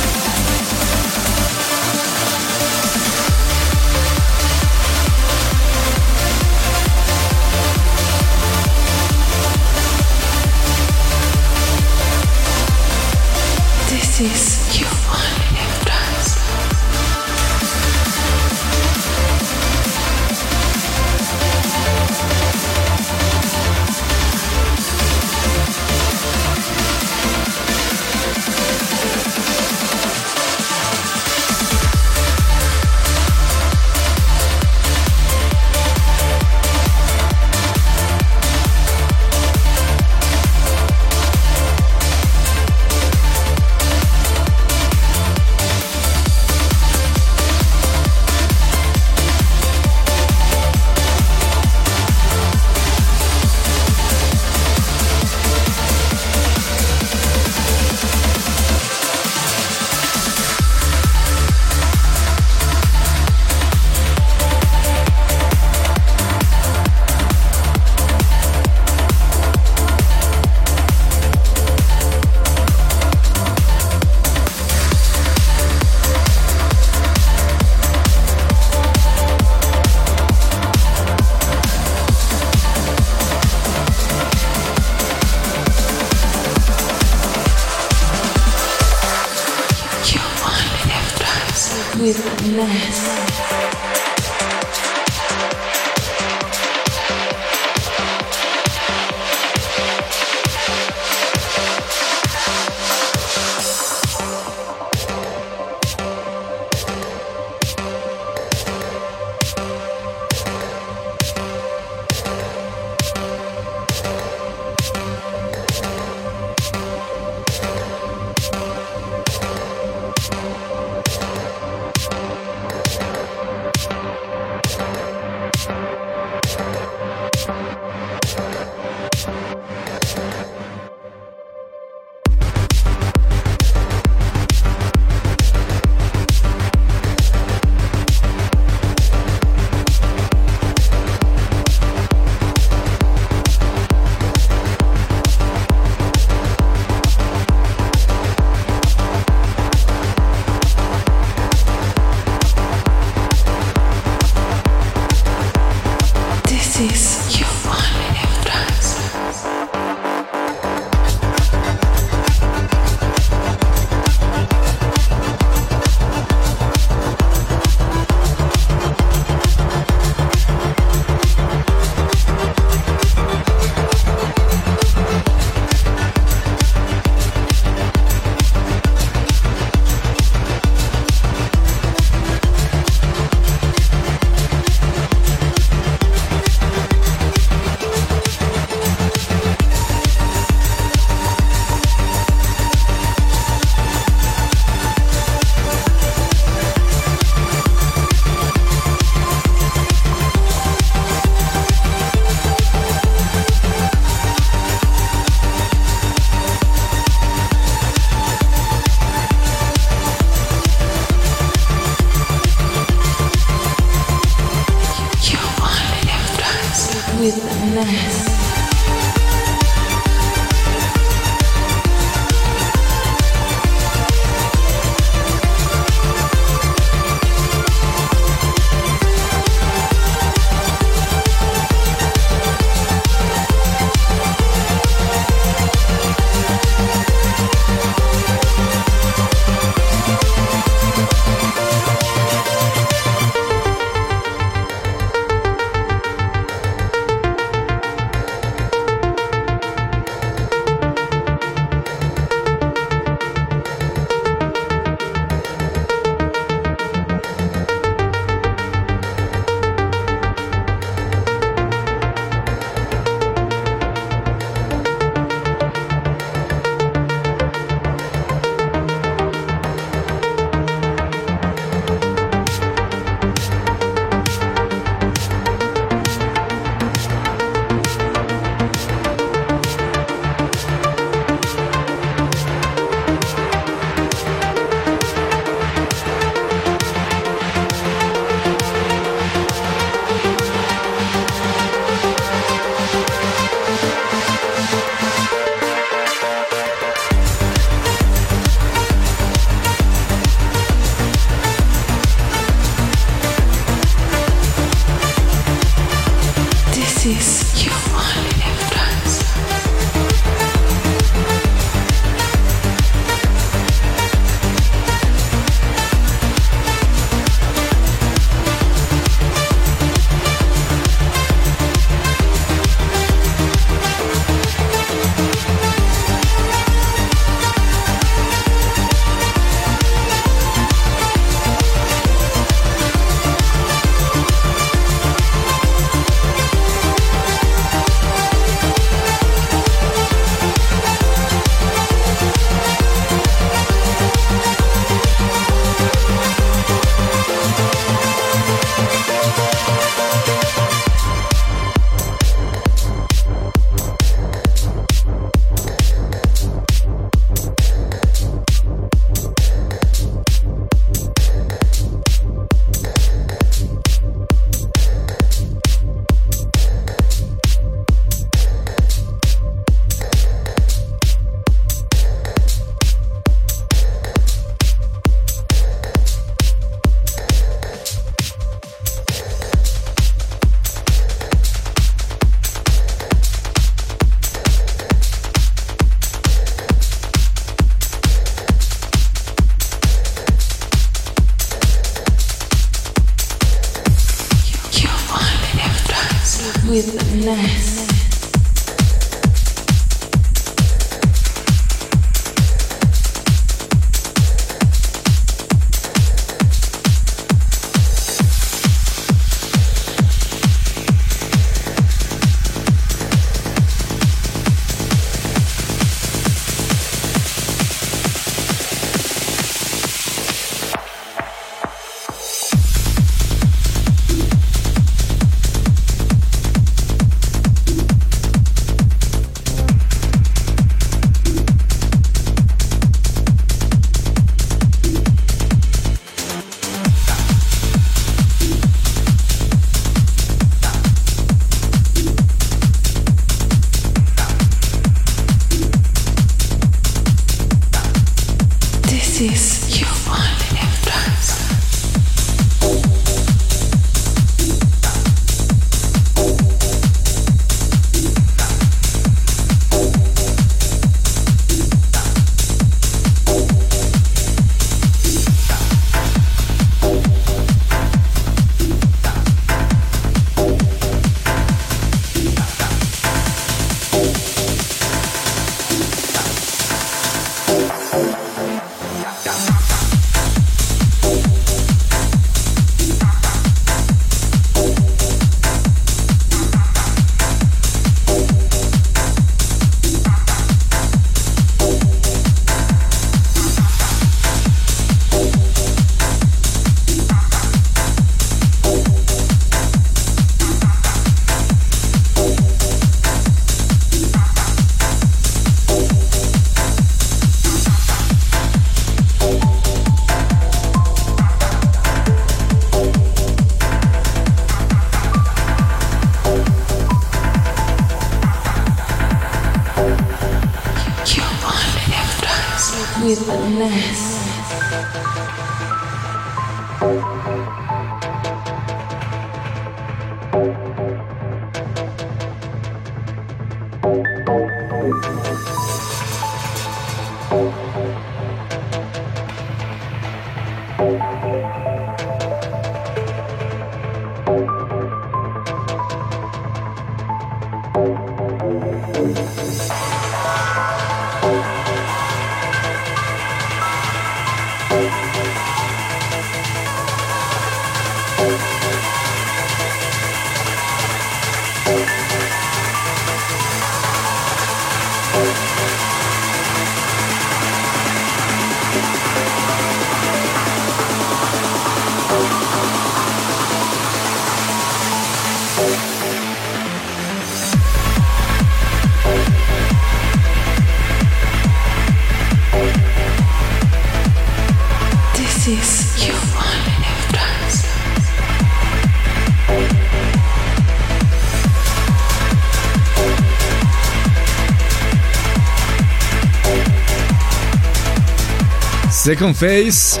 Second 599.04 599.34
Phase 599.34 600.00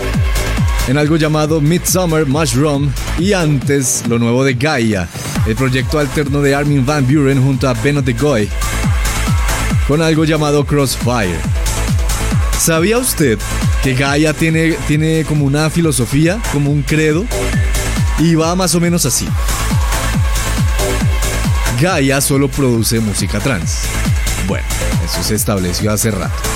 en 0.88 0.96
algo 0.96 1.16
llamado 1.18 1.60
Midsummer 1.60 2.24
Mushroom 2.24 2.90
y 3.18 3.34
antes 3.34 4.02
lo 4.08 4.18
nuevo 4.18 4.44
de 4.44 4.54
Gaia, 4.54 5.06
el 5.46 5.54
proyecto 5.56 5.98
alterno 5.98 6.40
de 6.40 6.54
Armin 6.54 6.86
Van 6.86 7.06
Buren 7.06 7.44
junto 7.44 7.68
a 7.68 7.74
Beno 7.74 8.00
de 8.00 8.14
Goy 8.14 8.48
con 9.86 10.00
algo 10.00 10.24
llamado 10.24 10.64
Crossfire. 10.64 11.36
¿Sabía 12.58 12.96
usted 12.96 13.38
que 13.82 13.92
Gaia 13.92 14.32
tiene, 14.32 14.72
tiene 14.88 15.26
como 15.28 15.44
una 15.44 15.68
filosofía, 15.68 16.40
como 16.50 16.70
un 16.70 16.80
credo? 16.80 17.26
Y 18.18 18.36
va 18.36 18.56
más 18.56 18.74
o 18.74 18.80
menos 18.80 19.04
así. 19.04 19.28
Gaia 21.78 22.22
solo 22.22 22.48
produce 22.48 23.00
música 23.00 23.38
trans. 23.38 23.80
Bueno, 24.48 24.66
eso 25.04 25.22
se 25.22 25.34
estableció 25.34 25.92
hace 25.92 26.10
rato. 26.10 26.54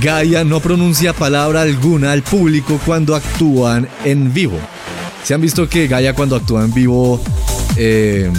Gaia 0.00 0.44
no 0.44 0.60
pronuncia 0.60 1.12
palabra 1.12 1.62
alguna 1.62 2.12
al 2.12 2.22
público 2.22 2.80
cuando 2.86 3.16
actúan 3.16 3.88
en 4.04 4.32
vivo. 4.32 4.58
Se 5.24 5.34
han 5.34 5.40
visto 5.40 5.68
que 5.68 5.88
Gaia 5.88 6.14
cuando 6.14 6.36
actúa 6.36 6.64
en 6.64 6.72
vivo 6.72 7.20
eh, 7.76 8.30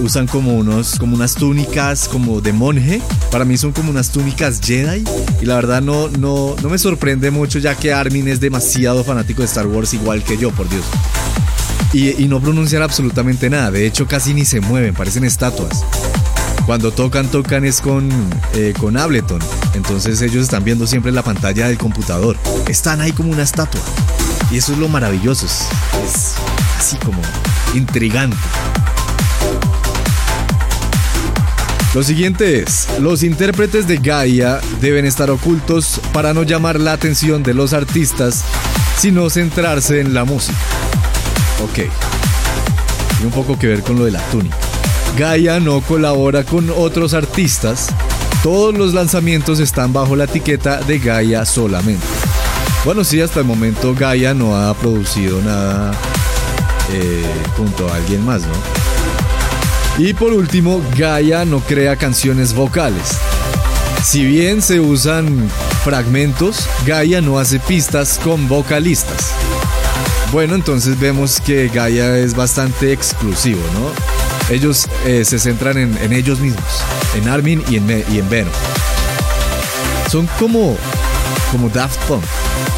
usan 0.00 0.26
como 0.26 0.54
unos 0.54 0.98
como 0.98 1.14
unas 1.14 1.34
túnicas 1.34 2.08
como 2.08 2.40
de 2.40 2.54
monje. 2.54 3.02
Para 3.30 3.44
mí 3.44 3.58
son 3.58 3.72
como 3.72 3.90
unas 3.90 4.12
túnicas 4.12 4.60
Jedi 4.64 5.04
y 5.42 5.44
la 5.44 5.56
verdad 5.56 5.82
no 5.82 6.08
no 6.08 6.56
no 6.62 6.68
me 6.70 6.78
sorprende 6.78 7.30
mucho 7.30 7.58
ya 7.58 7.74
que 7.74 7.92
Armin 7.92 8.26
es 8.28 8.40
demasiado 8.40 9.04
fanático 9.04 9.42
de 9.42 9.46
Star 9.46 9.66
Wars 9.66 9.92
igual 9.92 10.22
que 10.24 10.38
yo, 10.38 10.52
por 10.52 10.68
Dios. 10.70 10.84
Y, 11.92 12.22
y 12.22 12.28
no 12.28 12.40
pronuncian 12.40 12.82
absolutamente 12.82 13.50
nada. 13.50 13.70
De 13.70 13.86
hecho 13.86 14.06
casi 14.06 14.32
ni 14.32 14.46
se 14.46 14.60
mueven, 14.60 14.94
parecen 14.94 15.24
estatuas. 15.24 15.84
Cuando 16.66 16.92
tocan, 16.92 17.28
tocan 17.28 17.64
es 17.66 17.82
con, 17.82 18.08
eh, 18.54 18.72
con 18.78 18.96
Ableton. 18.96 19.40
Entonces 19.74 20.22
ellos 20.22 20.44
están 20.44 20.64
viendo 20.64 20.86
siempre 20.86 21.12
la 21.12 21.22
pantalla 21.22 21.68
del 21.68 21.76
computador. 21.76 22.38
Están 22.68 23.02
ahí 23.02 23.12
como 23.12 23.30
una 23.30 23.42
estatua. 23.42 23.80
Y 24.50 24.56
eso 24.56 24.72
es 24.72 24.78
lo 24.78 24.88
maravilloso. 24.88 25.44
Es, 25.44 26.34
así 26.78 26.96
como 26.96 27.20
intrigante. 27.74 28.36
Lo 31.94 32.02
siguiente 32.02 32.60
es, 32.60 32.88
los 32.98 33.22
intérpretes 33.22 33.86
de 33.86 33.98
Gaia 33.98 34.60
deben 34.80 35.04
estar 35.04 35.30
ocultos 35.30 36.00
para 36.12 36.32
no 36.32 36.42
llamar 36.42 36.80
la 36.80 36.92
atención 36.92 37.42
de 37.42 37.54
los 37.54 37.72
artistas, 37.72 38.42
sino 38.98 39.28
centrarse 39.28 40.00
en 40.00 40.14
la 40.14 40.24
música. 40.24 40.58
Ok. 41.62 41.74
Tiene 41.74 43.26
un 43.26 43.32
poco 43.32 43.58
que 43.58 43.68
ver 43.68 43.82
con 43.82 43.96
lo 43.96 44.06
de 44.06 44.10
la 44.10 44.20
túnica. 44.30 44.63
Gaia 45.16 45.60
no 45.60 45.80
colabora 45.80 46.42
con 46.42 46.70
otros 46.70 47.14
artistas. 47.14 47.88
Todos 48.42 48.76
los 48.76 48.94
lanzamientos 48.94 49.60
están 49.60 49.92
bajo 49.92 50.16
la 50.16 50.24
etiqueta 50.24 50.80
de 50.80 50.98
Gaia 50.98 51.44
solamente. 51.44 52.04
Bueno, 52.84 53.04
sí, 53.04 53.20
hasta 53.20 53.40
el 53.40 53.46
momento 53.46 53.94
Gaia 53.94 54.34
no 54.34 54.56
ha 54.56 54.74
producido 54.74 55.40
nada 55.40 55.92
eh, 56.92 57.24
junto 57.56 57.88
a 57.88 57.96
alguien 57.96 58.24
más, 58.24 58.42
¿no? 58.42 58.54
Y 60.04 60.14
por 60.14 60.32
último, 60.32 60.82
Gaia 60.96 61.44
no 61.44 61.60
crea 61.60 61.94
canciones 61.94 62.52
vocales. 62.52 63.16
Si 64.02 64.24
bien 64.24 64.62
se 64.62 64.80
usan 64.80 65.48
fragmentos, 65.84 66.66
Gaia 66.84 67.20
no 67.20 67.38
hace 67.38 67.60
pistas 67.60 68.18
con 68.22 68.48
vocalistas. 68.48 69.30
Bueno, 70.32 70.56
entonces 70.56 70.98
vemos 70.98 71.40
que 71.40 71.68
Gaia 71.68 72.18
es 72.18 72.34
bastante 72.34 72.92
exclusivo, 72.92 73.62
¿no? 73.74 74.23
Ellos 74.50 74.86
eh, 75.06 75.24
se 75.24 75.38
centran 75.38 75.78
en, 75.78 76.12
ellos 76.12 76.38
mismos, 76.40 76.64
en 77.14 77.28
Armin 77.28 77.62
y 77.68 77.76
en, 77.76 78.04
y 78.12 78.18
en 78.18 78.28
Venom. 78.28 78.52
Son 80.10 80.26
como, 80.38 80.76
como 81.50 81.68
Daft 81.70 81.98
Punk. 82.06 82.22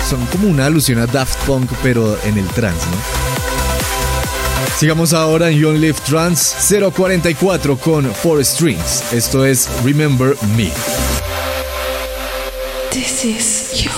Son 0.09 0.25
como 0.27 0.49
una 0.49 0.67
alusión 0.67 0.99
a 0.99 1.07
Daft 1.07 1.37
Punk, 1.45 1.71
pero 1.83 2.19
en 2.25 2.39
el 2.39 2.47
trance, 2.49 2.87
¿no? 2.87 3.27
Sigamos 4.79 5.15
ahora 5.15 5.49
en 5.51 5.59
Young 5.59 5.79
Live 5.79 5.97
Trans 6.07 6.55
044 6.69 7.79
con 7.79 8.13
Four 8.15 8.45
Strings. 8.45 9.05
Esto 9.11 9.45
es 9.47 9.69
Remember 9.83 10.37
Me. 10.55 10.71
This 12.91 13.25
is 13.25 13.83
you 13.83 13.96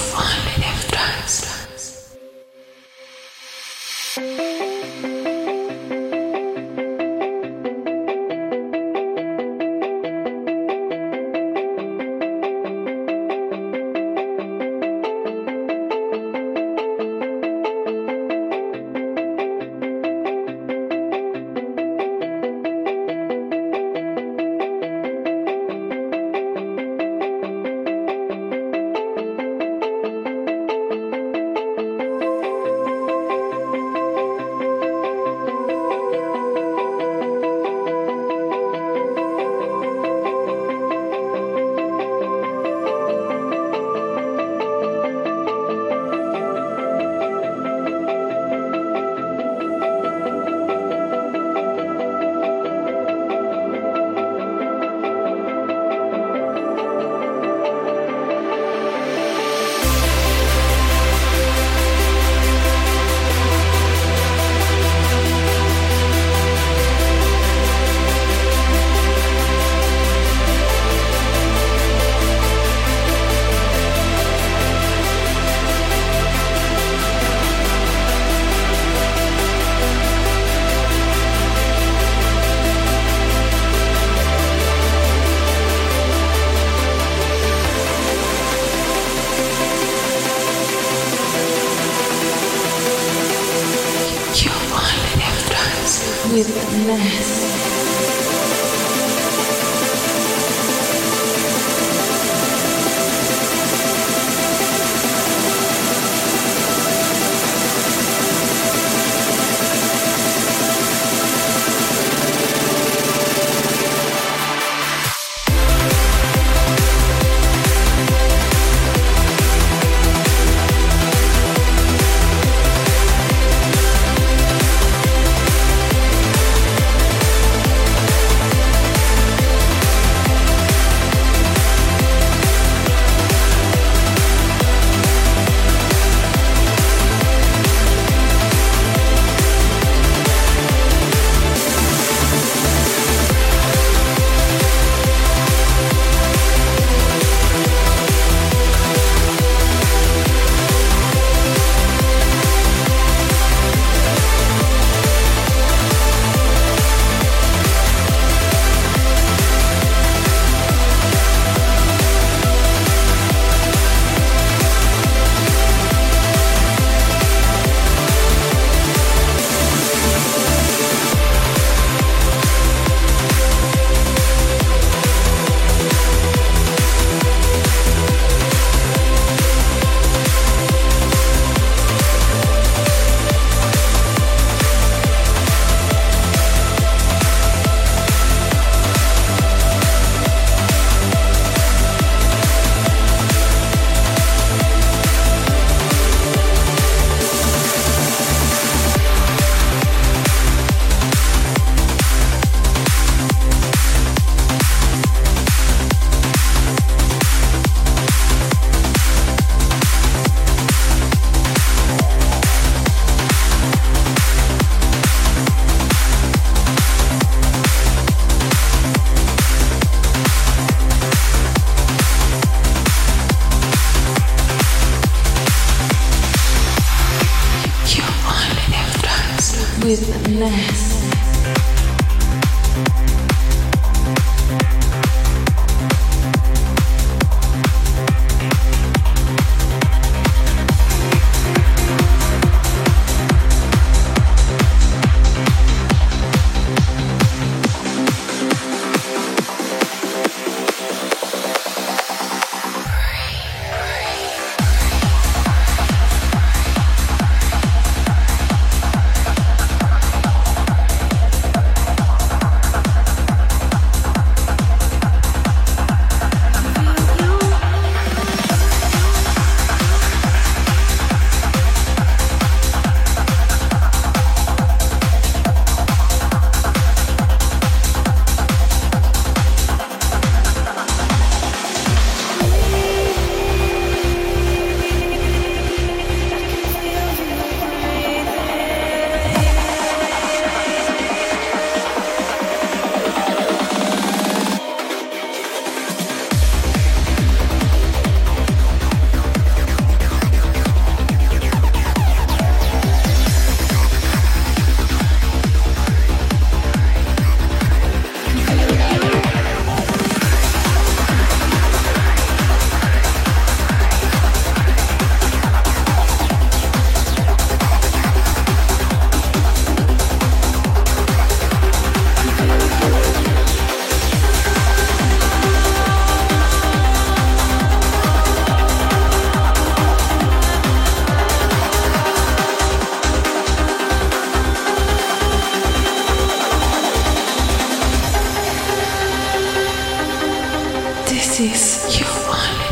This 341.19 341.41
is 341.41 341.99
your 341.99 342.09
one. 342.29 342.68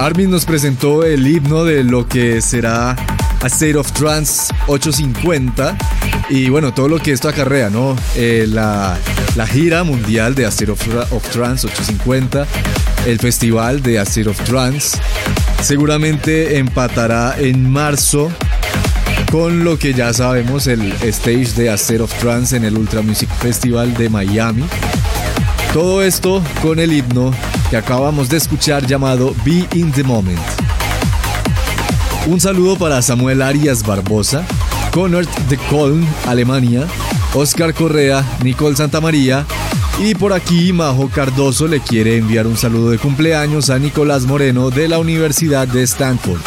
Armin 0.00 0.30
nos 0.30 0.46
presentó 0.46 1.04
el 1.04 1.26
himno 1.26 1.62
de 1.62 1.84
lo 1.84 2.08
que 2.08 2.40
será 2.40 2.96
A 3.42 3.46
State 3.48 3.76
of 3.76 3.92
Trance 3.92 4.50
850 4.66 5.76
y 6.30 6.48
bueno, 6.48 6.72
todo 6.72 6.88
lo 6.88 6.98
que 6.98 7.12
esto 7.12 7.28
acarrea, 7.28 7.68
¿no? 7.68 7.94
Eh, 8.16 8.46
la, 8.48 8.96
la, 9.36 9.46
gira 9.46 9.84
mundial 9.84 10.34
de 10.34 10.46
A 10.46 10.48
State 10.48 10.72
of, 10.72 10.80
of, 11.12 11.28
Trance 11.28 11.66
850, 11.66 12.46
el 13.04 13.18
festival 13.18 13.82
de 13.82 13.98
A 13.98 14.04
State 14.04 14.30
of 14.30 14.40
Trance, 14.44 14.96
seguramente 15.62 16.56
empatará 16.56 17.34
en 17.38 17.70
marzo 17.70 18.30
con 19.30 19.64
lo 19.64 19.78
que 19.78 19.92
ya 19.92 20.14
sabemos, 20.14 20.66
el 20.66 20.92
stage 21.02 21.52
de 21.56 21.68
A 21.68 21.74
State 21.74 22.00
of 22.00 22.14
Trance 22.20 22.56
en 22.56 22.64
el 22.64 22.78
Ultra 22.78 23.02
Music 23.02 23.28
Festival 23.38 23.92
de 23.92 24.08
Miami. 24.08 24.64
Todo 25.72 26.02
esto 26.02 26.42
con 26.62 26.80
el 26.80 26.92
himno 26.92 27.32
que 27.70 27.76
acabamos 27.76 28.28
de 28.28 28.38
escuchar 28.38 28.84
llamado 28.84 29.36
Be 29.44 29.68
in 29.74 29.92
the 29.92 30.02
Moment. 30.02 30.40
Un 32.26 32.40
saludo 32.40 32.76
para 32.76 33.00
Samuel 33.02 33.40
Arias 33.40 33.86
Barbosa, 33.86 34.44
Connor 34.90 35.26
de 35.48 35.56
Köln, 35.56 36.04
Alemania, 36.26 36.88
Oscar 37.34 37.72
Correa, 37.72 38.24
Nicole 38.42 38.74
Santamaría 38.74 39.46
y 40.00 40.16
por 40.16 40.32
aquí 40.32 40.72
Majo 40.72 41.08
Cardoso 41.08 41.68
le 41.68 41.78
quiere 41.78 42.16
enviar 42.16 42.48
un 42.48 42.56
saludo 42.56 42.90
de 42.90 42.98
cumpleaños 42.98 43.70
a 43.70 43.78
Nicolás 43.78 44.24
Moreno 44.26 44.70
de 44.70 44.88
la 44.88 44.98
Universidad 44.98 45.68
de 45.68 45.84
Stanford. 45.84 46.40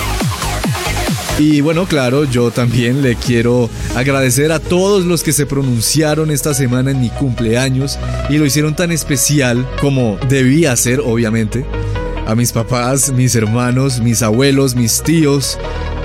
Y 1.40 1.62
bueno, 1.62 1.86
claro, 1.86 2.26
yo 2.26 2.52
también 2.52 3.02
le 3.02 3.16
quiero 3.16 3.70
agradecer 3.96 4.52
a 4.52 4.60
todos 4.60 5.06
los 5.06 5.24
que 5.24 5.34
se 5.34 5.46
pronunciaron 5.46 6.32
esta 6.32 6.54
semana 6.54 6.92
en 6.92 7.00
mi 7.00 7.10
cumpleaños 7.10 8.00
y 8.30 8.38
lo 8.38 8.46
hicieron 8.46 8.76
tan 8.76 8.92
especial 8.92 9.68
como 9.80 10.18
debía 10.30 10.76
ser, 10.76 11.00
obviamente. 11.00 11.66
A 12.26 12.36
mis 12.36 12.54
papás, 12.54 13.12
mis 13.12 13.36
hermanos, 13.36 14.00
mis 14.00 14.22
abuelos, 14.22 14.76
mis 14.76 15.04
tíos, 15.04 15.60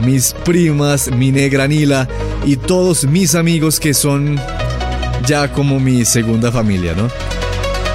mis 0.04 0.32
primas, 0.44 1.10
mi 1.12 1.30
negra 1.30 1.68
Nila 1.68 2.08
y 2.44 2.56
todos 2.56 3.04
mis 3.04 3.34
amigos 3.34 3.78
que 3.78 3.94
son 3.94 4.38
ya 5.26 5.52
como 5.52 5.78
mi 5.78 6.04
segunda 6.04 6.50
familia, 6.50 6.94
¿no? 6.94 7.08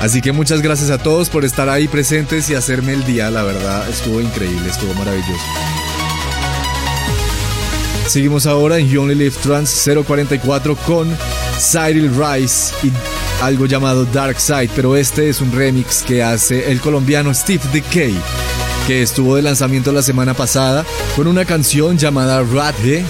Así 0.02 0.22
que 0.22 0.32
muchas 0.32 0.62
gracias 0.62 0.90
a 0.90 0.98
todos 0.98 1.30
por 1.30 1.46
estar 1.46 1.70
ahí 1.70 1.88
presentes 1.88 2.50
y 2.50 2.56
hacerme 2.56 2.94
el 2.94 3.06
día, 3.06 3.30
la 3.32 3.44
verdad 3.44 3.88
estuvo 3.90 4.20
increíble, 4.20 4.70
estuvo 4.70 4.94
maravilloso. 4.96 5.73
Seguimos 8.14 8.46
ahora 8.46 8.78
en 8.78 8.88
You 8.88 9.02
Only 9.02 9.16
Live 9.16 9.38
Trans 9.42 9.90
044 10.06 10.76
con 10.86 11.10
Cyril 11.58 12.12
Rice 12.16 12.72
y 12.84 12.92
algo 13.42 13.66
llamado 13.66 14.06
Dark 14.06 14.40
Side, 14.40 14.70
pero 14.76 14.96
este 14.96 15.30
es 15.30 15.42
un 15.42 15.52
remix 15.52 16.04
que 16.04 16.22
hace 16.22 16.72
el 16.72 16.80
colombiano 16.80 17.34
Steve 17.34 17.64
Decay, 17.74 18.14
que 18.86 19.02
estuvo 19.02 19.36
de 19.36 19.42
lanzamiento 19.42 19.92
la 19.92 20.04
semana 20.04 20.36
pasada 20.36 20.86
con 21.16 21.26
una 21.26 21.44
canción 21.44 21.98
llamada 21.98 22.44
Radhe, 22.44 23.04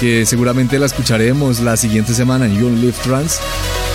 que 0.00 0.26
seguramente 0.26 0.80
la 0.80 0.86
escucharemos 0.86 1.60
la 1.60 1.76
siguiente 1.76 2.12
semana 2.12 2.46
en 2.46 2.58
You 2.58 2.68
Live 2.68 2.96
Trans. 3.04 3.38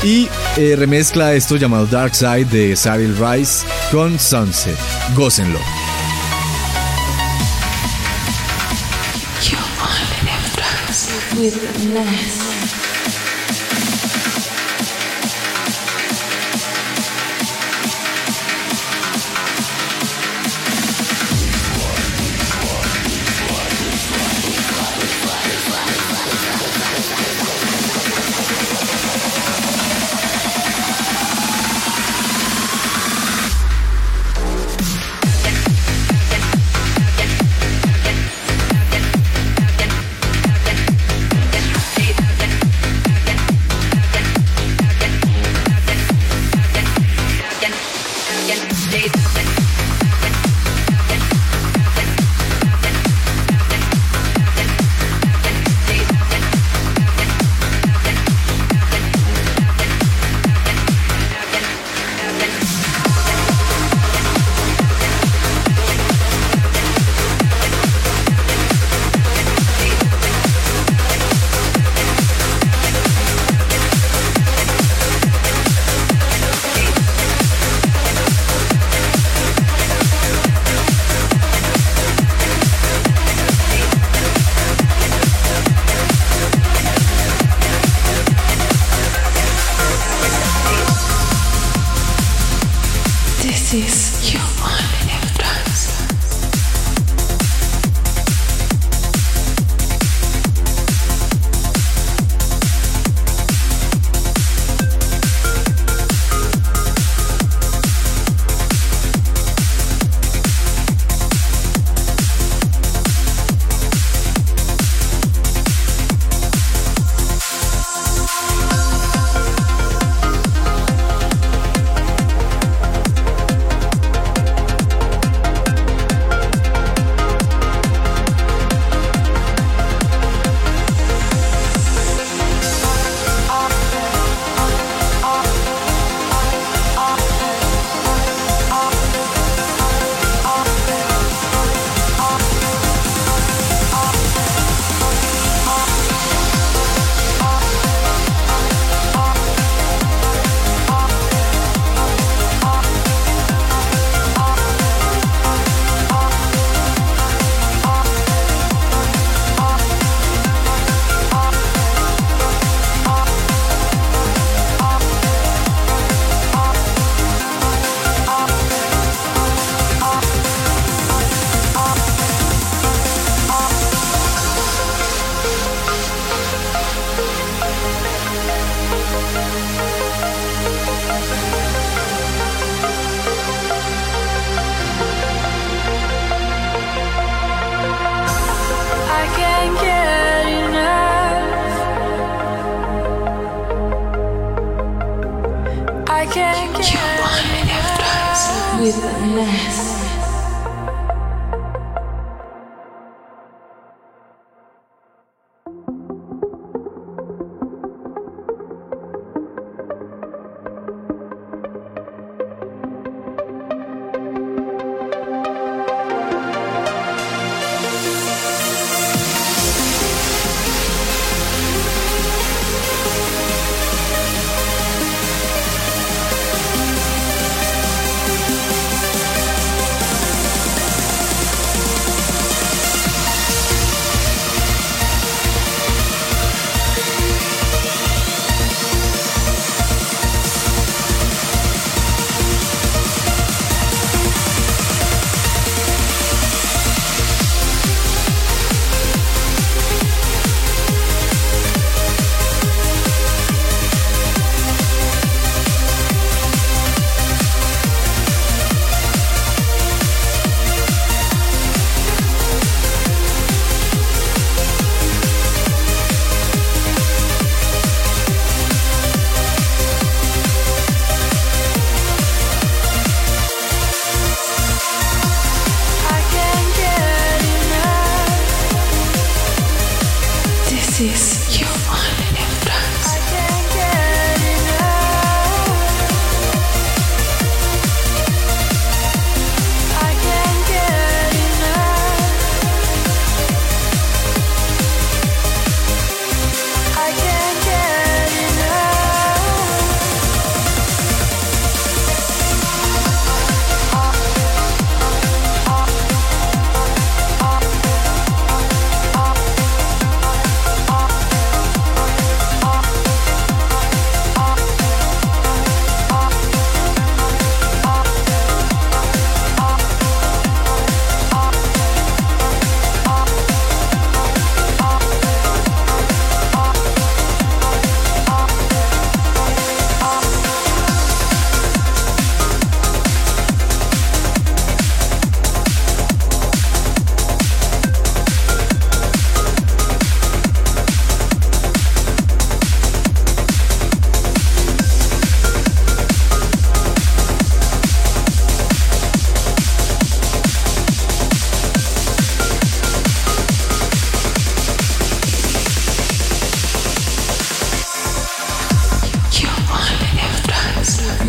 Y 0.01 0.29
eh, 0.55 0.77
remezcla 0.77 1.33
esto 1.33 1.57
llamado 1.57 1.87
Dark 1.87 2.15
Side 2.15 2.45
de 2.45 2.77
Cyril 2.77 3.17
Rice 3.17 3.65
con 3.91 4.17
Sunset. 4.17 4.77
Gócenlo. 5.13 5.59
with 11.43 11.57
a 11.57 11.93
mess. 11.93 12.52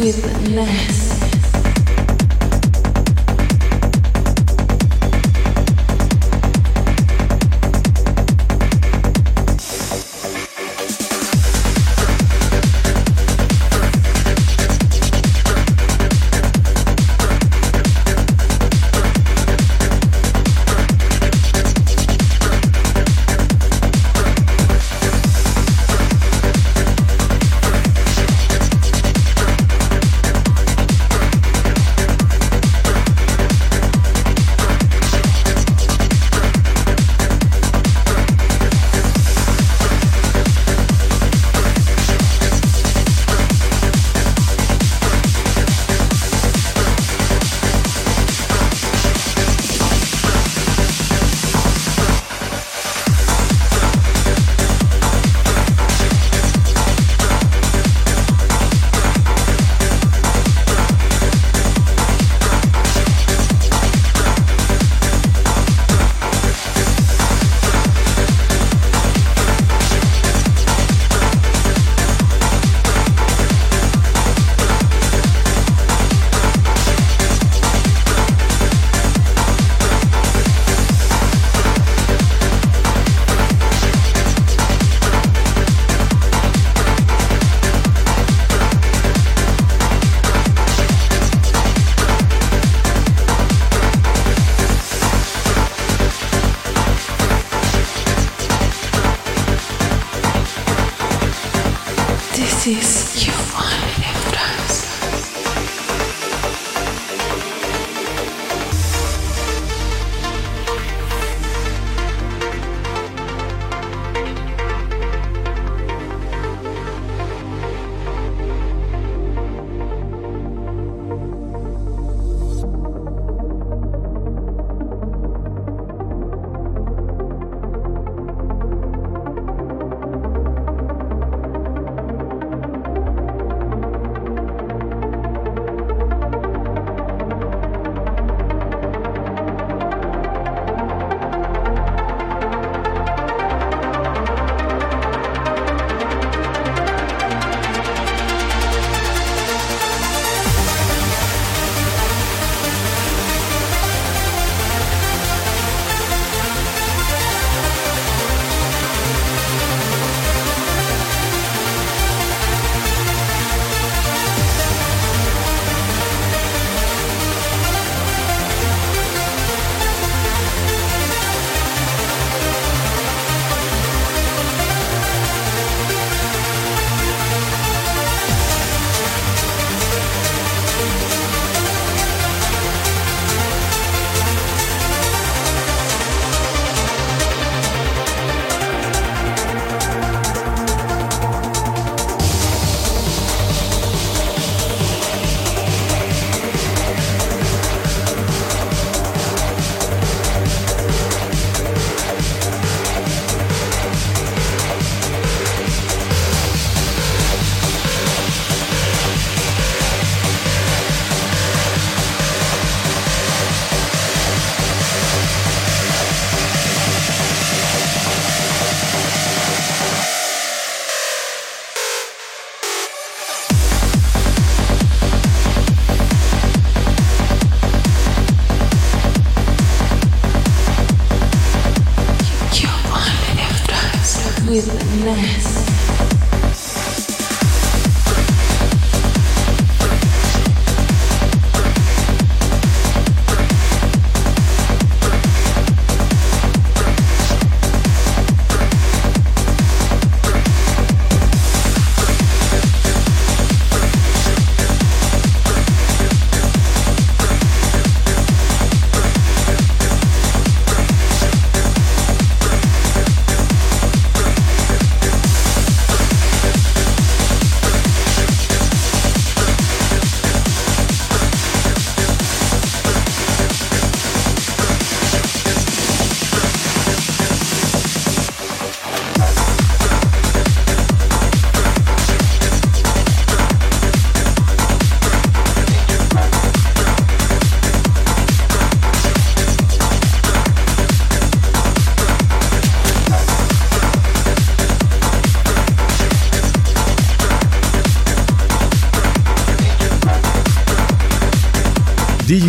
With 0.05 0.21
finesse. 0.21 1.14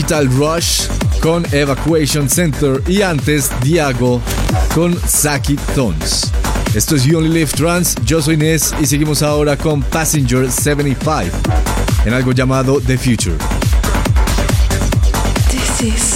Digital 0.06 0.28
Rush 0.38 0.88
con 1.20 1.44
Evacuation 1.52 2.30
Center 2.30 2.80
y 2.88 3.02
antes 3.02 3.50
Diago 3.62 4.22
con 4.76 4.96
Saki 5.08 5.56
Tones. 5.74 6.32
Esto 6.76 6.96
es 6.96 7.06
You 7.06 7.18
Only 7.18 7.30
Live 7.30 7.50
Trans, 7.54 7.96
yo 8.06 8.22
soy 8.22 8.38
Nes 8.38 8.72
y 8.80 8.86
seguimos 8.86 9.24
ahora 9.24 9.58
con 9.58 9.82
Passenger 9.82 10.52
75 10.52 11.36
en 12.06 12.14
algo 12.14 12.34
llamado 12.34 12.80
The 12.82 13.00
Future. 13.00 13.36
This 15.50 15.82
is 15.82 16.15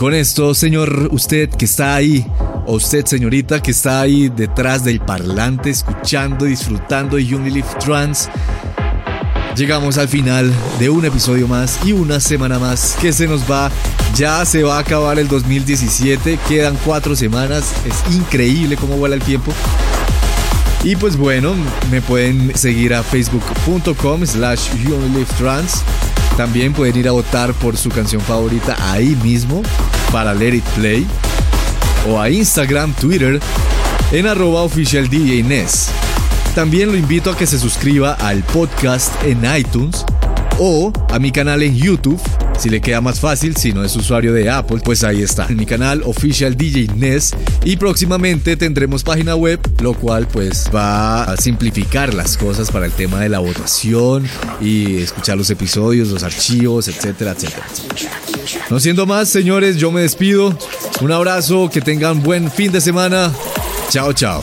con 0.00 0.14
esto, 0.14 0.54
señor, 0.54 1.10
usted 1.12 1.50
que 1.50 1.66
está 1.66 1.94
ahí, 1.94 2.24
o 2.64 2.76
usted, 2.76 3.04
señorita, 3.04 3.60
que 3.60 3.70
está 3.70 4.00
ahí 4.00 4.30
detrás 4.30 4.82
del 4.82 4.98
parlante, 4.98 5.68
escuchando, 5.68 6.46
disfrutando 6.46 7.18
de 7.18 7.34
Unilife 7.34 7.78
Trans, 7.78 8.30
llegamos 9.54 9.98
al 9.98 10.08
final 10.08 10.50
de 10.78 10.88
un 10.88 11.04
episodio 11.04 11.46
más 11.46 11.78
y 11.84 11.92
una 11.92 12.18
semana 12.18 12.58
más 12.58 12.96
que 12.98 13.12
se 13.12 13.26
nos 13.26 13.42
va. 13.42 13.70
Ya 14.14 14.42
se 14.46 14.62
va 14.62 14.78
a 14.78 14.80
acabar 14.80 15.18
el 15.18 15.28
2017, 15.28 16.38
quedan 16.48 16.78
cuatro 16.82 17.14
semanas, 17.14 17.70
es 17.84 18.16
increíble 18.16 18.78
cómo 18.78 18.96
vuela 18.96 19.16
el 19.16 19.22
tiempo. 19.22 19.52
Y 20.82 20.96
pues 20.96 21.18
bueno, 21.18 21.54
me 21.90 22.00
pueden 22.00 22.56
seguir 22.56 22.94
a 22.94 23.02
facebook.com 23.02 24.24
slash 24.24 24.70
trans. 25.36 25.82
También 26.38 26.72
pueden 26.72 26.96
ir 26.96 27.06
a 27.06 27.12
votar 27.12 27.52
por 27.52 27.76
su 27.76 27.90
canción 27.90 28.22
favorita 28.22 28.74
ahí 28.90 29.14
mismo 29.22 29.62
para 30.12 30.34
Let 30.34 30.54
It 30.54 30.64
Play. 30.76 31.06
O 32.08 32.20
a 32.20 32.30
Instagram, 32.30 32.94
Twitter 32.94 33.40
en 34.12 34.26
arroba 34.26 34.62
oficial 34.62 35.08
DJ 35.08 35.42
Nes. 35.42 35.88
También 36.54 36.90
lo 36.90 36.96
invito 36.96 37.30
a 37.30 37.36
que 37.36 37.46
se 37.46 37.58
suscriba 37.58 38.14
al 38.14 38.42
podcast 38.42 39.12
en 39.24 39.42
iTunes 39.56 40.04
o 40.58 40.92
a 41.10 41.18
mi 41.18 41.30
canal 41.30 41.62
en 41.62 41.76
YouTube. 41.76 42.20
Si 42.58 42.68
le 42.68 42.80
queda 42.80 43.00
más 43.00 43.20
fácil, 43.20 43.56
si 43.56 43.72
no 43.72 43.82
es 43.84 43.96
usuario 43.96 44.34
de 44.34 44.50
Apple, 44.50 44.80
pues 44.84 45.02
ahí 45.02 45.22
está, 45.22 45.46
en 45.48 45.56
mi 45.56 45.64
canal 45.64 46.02
Official 46.04 46.56
DJ 46.56 46.88
Ness. 46.96 47.30
Y 47.64 47.76
próximamente 47.76 48.56
tendremos 48.56 49.02
página 49.02 49.34
web, 49.34 49.60
lo 49.80 49.94
cual 49.94 50.26
pues 50.26 50.68
va 50.74 51.22
a 51.22 51.36
simplificar 51.38 52.12
las 52.12 52.36
cosas 52.36 52.70
para 52.70 52.84
el 52.84 52.92
tema 52.92 53.20
de 53.20 53.30
la 53.30 53.38
votación 53.38 54.26
y 54.60 54.98
escuchar 54.98 55.38
los 55.38 55.48
episodios, 55.48 56.08
los 56.08 56.22
archivos, 56.22 56.88
etcétera, 56.88 57.30
etcétera. 57.30 57.66
No 58.70 58.78
siendo 58.78 59.04
más, 59.04 59.28
señores, 59.28 59.76
yo 59.76 59.90
me 59.90 60.02
despido. 60.02 60.56
Un 61.00 61.10
abrazo, 61.10 61.68
que 61.68 61.80
tengan 61.80 62.22
buen 62.22 62.50
fin 62.50 62.70
de 62.70 62.80
semana. 62.80 63.32
Chao, 63.90 64.12
chao. 64.12 64.40